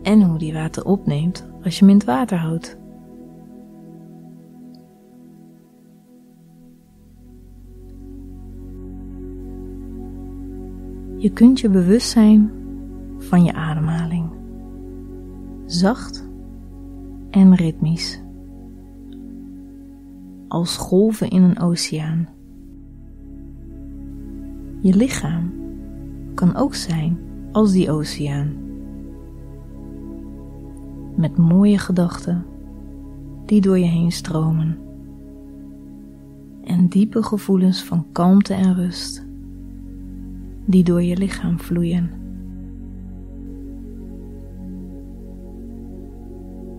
[0.02, 2.78] En hoe die water opneemt als je het water houdt.
[11.24, 12.52] Je kunt je bewust zijn
[13.18, 14.30] van je ademhaling.
[15.66, 16.30] Zacht
[17.30, 18.22] en ritmisch.
[20.48, 22.30] Als golven in een oceaan.
[24.82, 25.52] Je lichaam
[26.34, 27.18] kan ook zijn
[27.52, 28.54] als die oceaan.
[31.16, 32.46] Met mooie gedachten
[33.46, 34.78] die door je heen stromen.
[36.64, 39.23] En diepe gevoelens van kalmte en rust
[40.66, 42.12] die door je lichaam vloeien.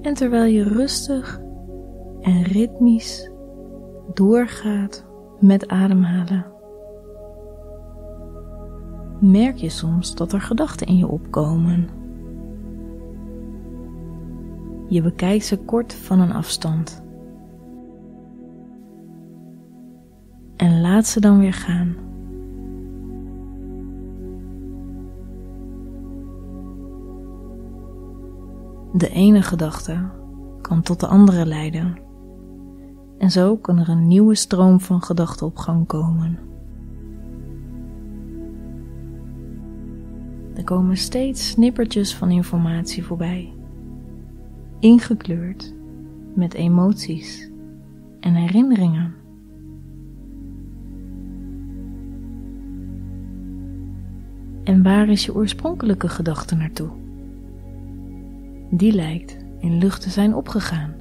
[0.03, 1.41] En terwijl je rustig
[2.21, 3.31] en ritmisch
[4.15, 5.07] doorgaat
[5.41, 6.47] met ademhalen,
[9.21, 11.89] merk je soms dat er gedachten in je opkomen.
[14.89, 17.03] Je bekijkt ze kort van een afstand.
[20.57, 22.04] En laat ze dan weer gaan.
[28.97, 30.09] De ene gedachte
[30.61, 31.99] kan tot de andere leiden.
[33.19, 36.39] En zo kan er een nieuwe stroom van gedachten op gang komen.
[40.55, 43.53] Er komen steeds snippertjes van informatie voorbij,
[44.79, 45.75] ingekleurd
[46.35, 47.51] met emoties
[48.21, 49.15] en herinneringen.
[54.65, 57.04] En waar is je oorspronkelijke gedachte naartoe?
[58.71, 60.95] Die lijkt in lucht te zijn opgegaan.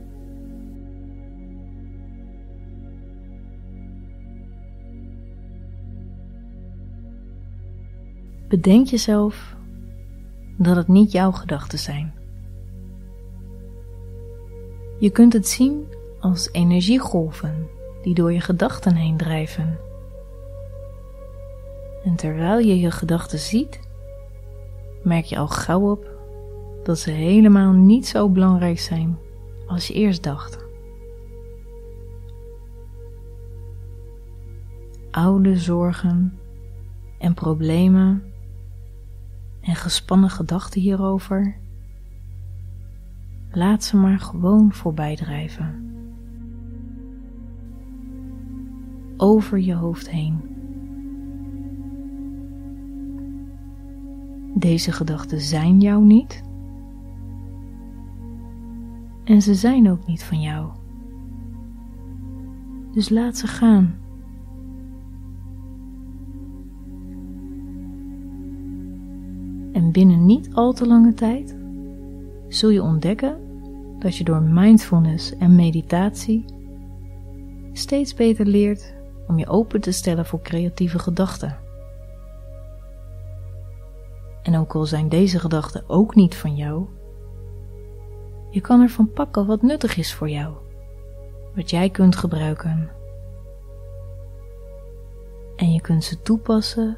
[8.47, 9.55] Bedenk jezelf
[10.57, 12.13] dat het niet jouw gedachten zijn.
[14.99, 15.85] Je kunt het zien
[16.19, 17.67] als energiegolven
[18.01, 19.79] die door je gedachten heen drijven.
[22.03, 23.79] En terwijl je je gedachten ziet,
[25.03, 26.12] merk je al gauw op
[26.83, 29.17] dat ze helemaal niet zo belangrijk zijn
[29.67, 30.65] als je eerst dacht.
[35.11, 36.39] Oude zorgen
[37.19, 38.23] en problemen
[39.61, 41.55] en gespannen gedachten hierover,
[43.51, 45.91] laat ze maar gewoon voorbij drijven.
[49.17, 50.41] Over je hoofd heen.
[54.55, 56.43] Deze gedachten zijn jou niet
[59.23, 60.69] en ze zijn ook niet van jou.
[62.91, 63.95] Dus laat ze gaan.
[69.71, 71.57] En binnen niet al te lange tijd
[72.47, 73.37] zul je ontdekken
[73.99, 76.45] dat je door mindfulness en meditatie
[77.73, 78.93] steeds beter leert
[79.27, 81.57] om je open te stellen voor creatieve gedachten.
[84.43, 86.85] En ook al zijn deze gedachten ook niet van jou,
[88.53, 90.53] je kan ervan pakken wat nuttig is voor jou,
[91.55, 92.89] wat jij kunt gebruiken.
[95.55, 96.97] En je kunt ze toepassen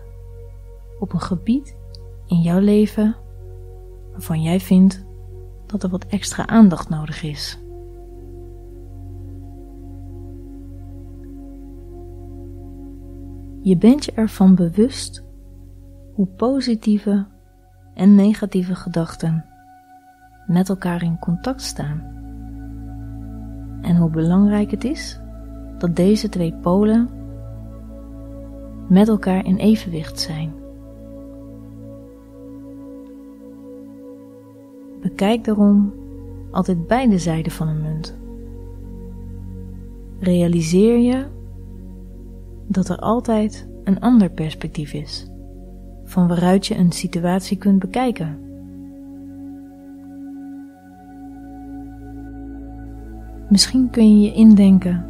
[0.99, 1.75] op een gebied
[2.27, 3.15] in jouw leven
[4.11, 5.05] waarvan jij vindt
[5.65, 7.59] dat er wat extra aandacht nodig is.
[13.61, 15.23] Je bent je ervan bewust
[16.13, 17.27] hoe positieve
[17.93, 19.45] en negatieve gedachten
[20.47, 22.13] met elkaar in contact staan.
[23.81, 25.19] En hoe belangrijk het is
[25.77, 27.09] dat deze twee polen
[28.87, 30.53] met elkaar in evenwicht zijn.
[35.01, 35.93] Bekijk daarom
[36.51, 38.17] altijd beide zijden van een munt.
[40.19, 41.25] Realiseer je
[42.67, 45.27] dat er altijd een ander perspectief is,
[46.03, 48.44] van waaruit je een situatie kunt bekijken.
[53.55, 55.05] Misschien kun je je indenken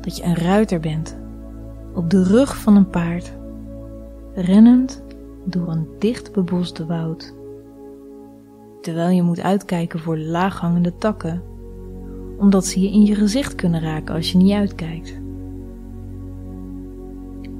[0.00, 1.18] dat je een ruiter bent
[1.94, 3.36] op de rug van een paard,
[4.34, 5.02] rennend
[5.44, 7.34] door een dicht beboste woud.
[8.80, 11.42] Terwijl je moet uitkijken voor laaghangende takken,
[12.36, 15.20] omdat ze je in je gezicht kunnen raken als je niet uitkijkt.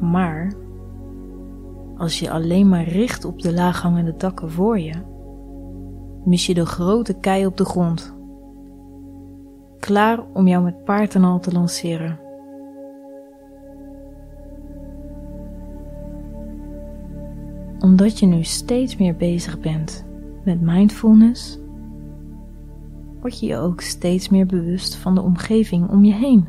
[0.01, 0.53] Maar
[1.97, 4.95] als je alleen maar richt op de laaghangende takken voor je,
[6.25, 8.17] mis je de grote kei op de grond
[9.79, 12.19] klaar om jou met paard en al te lanceren.
[17.79, 20.07] Omdat je nu steeds meer bezig bent
[20.45, 21.59] met mindfulness,
[23.21, 26.49] word je je ook steeds meer bewust van de omgeving om je heen.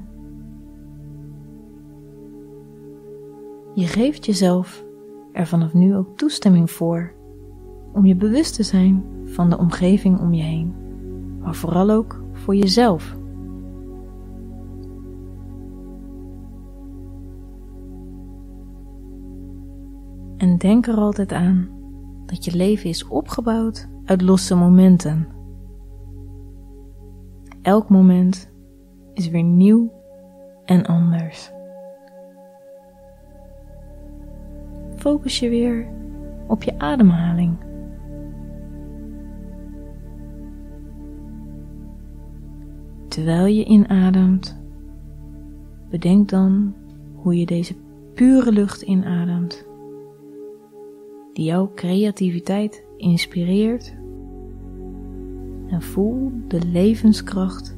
[3.73, 4.85] Je geeft jezelf
[5.31, 7.14] er vanaf nu ook toestemming voor
[7.93, 10.73] om je bewust te zijn van de omgeving om je heen,
[11.39, 13.18] maar vooral ook voor jezelf.
[20.40, 21.70] En denk er altijd aan
[22.26, 25.28] dat je leven is opgebouwd uit losse momenten.
[27.61, 28.52] Elk moment
[29.14, 29.91] is weer nieuw
[30.66, 31.52] en anders.
[34.95, 35.88] Focus je weer
[36.48, 37.57] op je ademhaling.
[43.07, 44.61] Terwijl je inademt,
[45.90, 46.76] bedenk dan
[47.16, 47.76] hoe je deze
[48.14, 49.68] pure lucht inademt,
[51.44, 53.98] jouw creativiteit inspireert.
[55.68, 57.78] En voel de levenskracht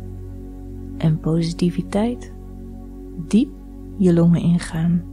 [0.97, 2.33] en positiviteit
[3.27, 3.49] diep
[3.97, 5.10] je longen ingaan.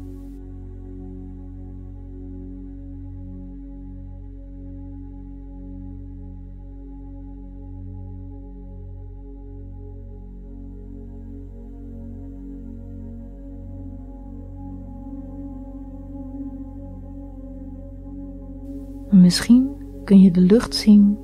[19.10, 19.68] Misschien
[20.04, 21.18] kun je de lucht zien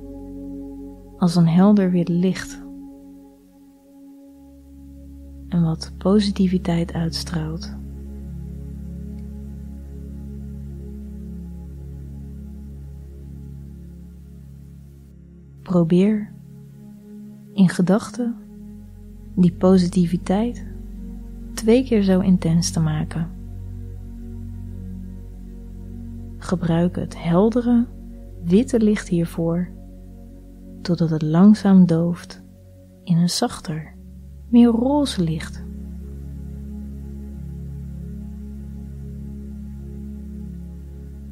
[1.17, 2.63] als een helder wit licht
[5.49, 7.77] en wat positiviteit uitstraalt.
[15.61, 16.31] Probeer
[17.53, 18.35] in gedachten
[19.35, 20.65] die positiviteit
[21.53, 23.34] twee keer zo intens te maken.
[26.45, 27.85] Gebruik het heldere,
[28.43, 29.67] witte licht hiervoor,
[30.81, 32.43] totdat het langzaam dooft
[33.03, 33.95] in een zachter,
[34.47, 35.63] meer roze licht.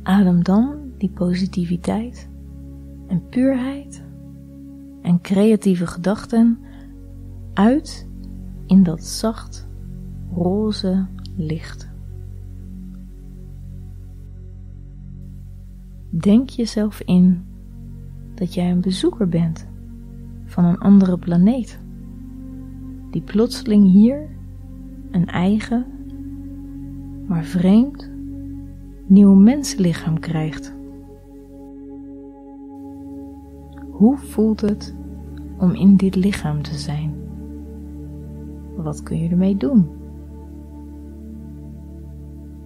[0.03, 2.30] Adem dan die positiviteit
[3.07, 4.03] en puurheid
[5.02, 6.60] en creatieve gedachten
[7.53, 8.10] uit
[8.65, 9.68] in dat zacht
[10.35, 11.93] roze licht.
[16.22, 17.45] Denk jezelf in
[18.34, 19.68] dat jij een bezoeker bent
[20.45, 21.80] van een andere planeet,
[23.11, 24.30] die plotseling hier
[25.11, 25.85] een eigen,
[27.27, 28.10] maar vreemd,
[29.06, 30.76] nieuw mensenlichaam krijgt.
[33.90, 34.95] Hoe voelt het
[35.57, 37.14] om in dit lichaam te zijn?
[38.76, 39.88] Wat kun je ermee doen?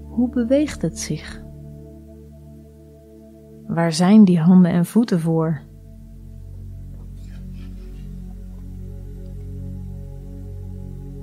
[0.08, 1.46] Hoe beweegt het zich?
[3.78, 5.62] Waar zijn die handen en voeten voor?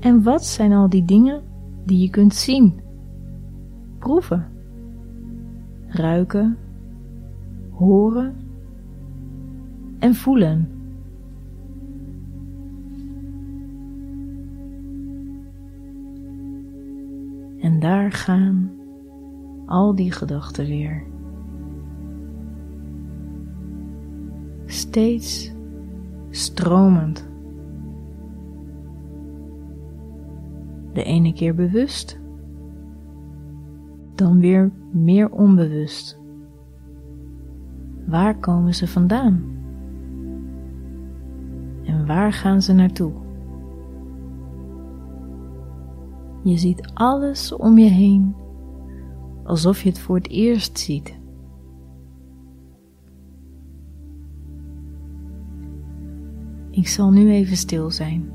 [0.00, 1.42] En wat zijn al die dingen
[1.84, 2.80] die je kunt zien,
[3.98, 4.46] proeven,
[5.86, 6.56] ruiken,
[7.70, 8.36] horen
[9.98, 10.68] en voelen?
[17.60, 18.70] En daar gaan
[19.66, 21.13] al die gedachten weer.
[24.74, 25.52] Steeds
[26.30, 27.28] stromend.
[30.92, 32.20] De ene keer bewust,
[34.14, 36.20] dan weer meer onbewust.
[38.06, 39.44] Waar komen ze vandaan?
[41.84, 43.12] En waar gaan ze naartoe?
[46.42, 48.34] Je ziet alles om je heen
[49.44, 51.22] alsof je het voor het eerst ziet.
[56.74, 58.30] Ik zal nu even stil zijn,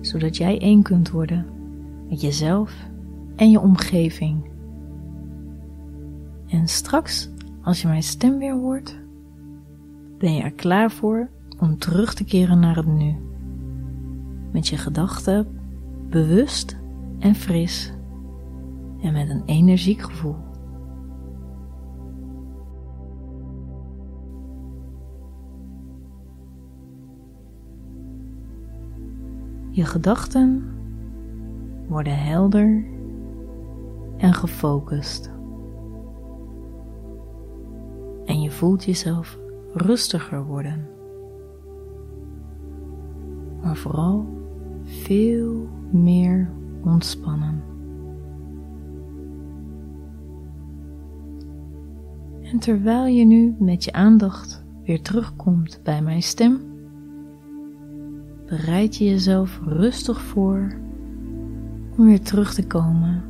[0.00, 1.46] zodat jij één kunt worden
[2.08, 2.74] met jezelf
[3.36, 4.44] en je omgeving.
[6.48, 7.30] En straks,
[7.62, 8.98] als je mijn stem weer hoort,
[10.18, 13.14] ben je er klaar voor om terug te keren naar het nu.
[14.52, 15.46] Met je gedachten
[16.08, 16.76] bewust
[17.18, 17.92] en fris
[19.02, 20.45] en met een energiek gevoel.
[29.76, 30.64] Je gedachten
[31.88, 32.84] worden helder
[34.16, 35.32] en gefocust.
[38.24, 39.38] En je voelt jezelf
[39.72, 40.88] rustiger worden.
[43.62, 44.26] Maar vooral
[44.82, 46.50] veel meer
[46.84, 47.62] ontspannen.
[52.42, 56.75] En terwijl je nu met je aandacht weer terugkomt bij mijn stem,
[58.46, 60.76] bereid je jezelf rustig voor
[61.96, 63.24] om weer terug te komen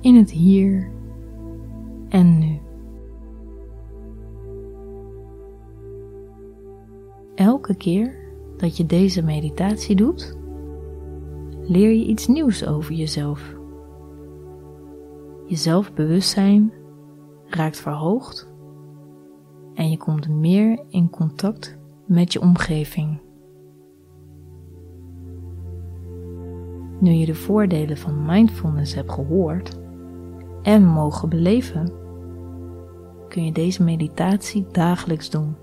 [0.00, 0.90] in het hier
[2.08, 2.58] en nu.
[7.34, 8.14] Elke keer
[8.56, 10.36] dat je deze meditatie doet,
[11.62, 13.56] leer je iets nieuws over jezelf.
[15.46, 16.72] Je zelfbewustzijn
[17.46, 18.48] raakt verhoogd
[19.74, 23.20] en je komt meer in contact met je omgeving.
[27.00, 29.80] Nu je de voordelen van mindfulness hebt gehoord
[30.62, 31.92] en mogen beleven,
[33.28, 35.54] kun je deze meditatie dagelijks doen,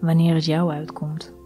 [0.00, 1.36] wanneer het jou uitkomt.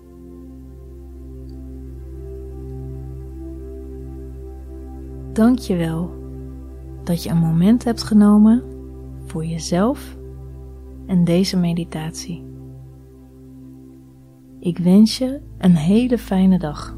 [5.33, 6.11] Dank je wel
[7.05, 8.63] dat je een moment hebt genomen
[9.25, 10.17] voor jezelf
[11.07, 12.45] en deze meditatie.
[14.61, 16.97] Ik wens je een hele fijne dag.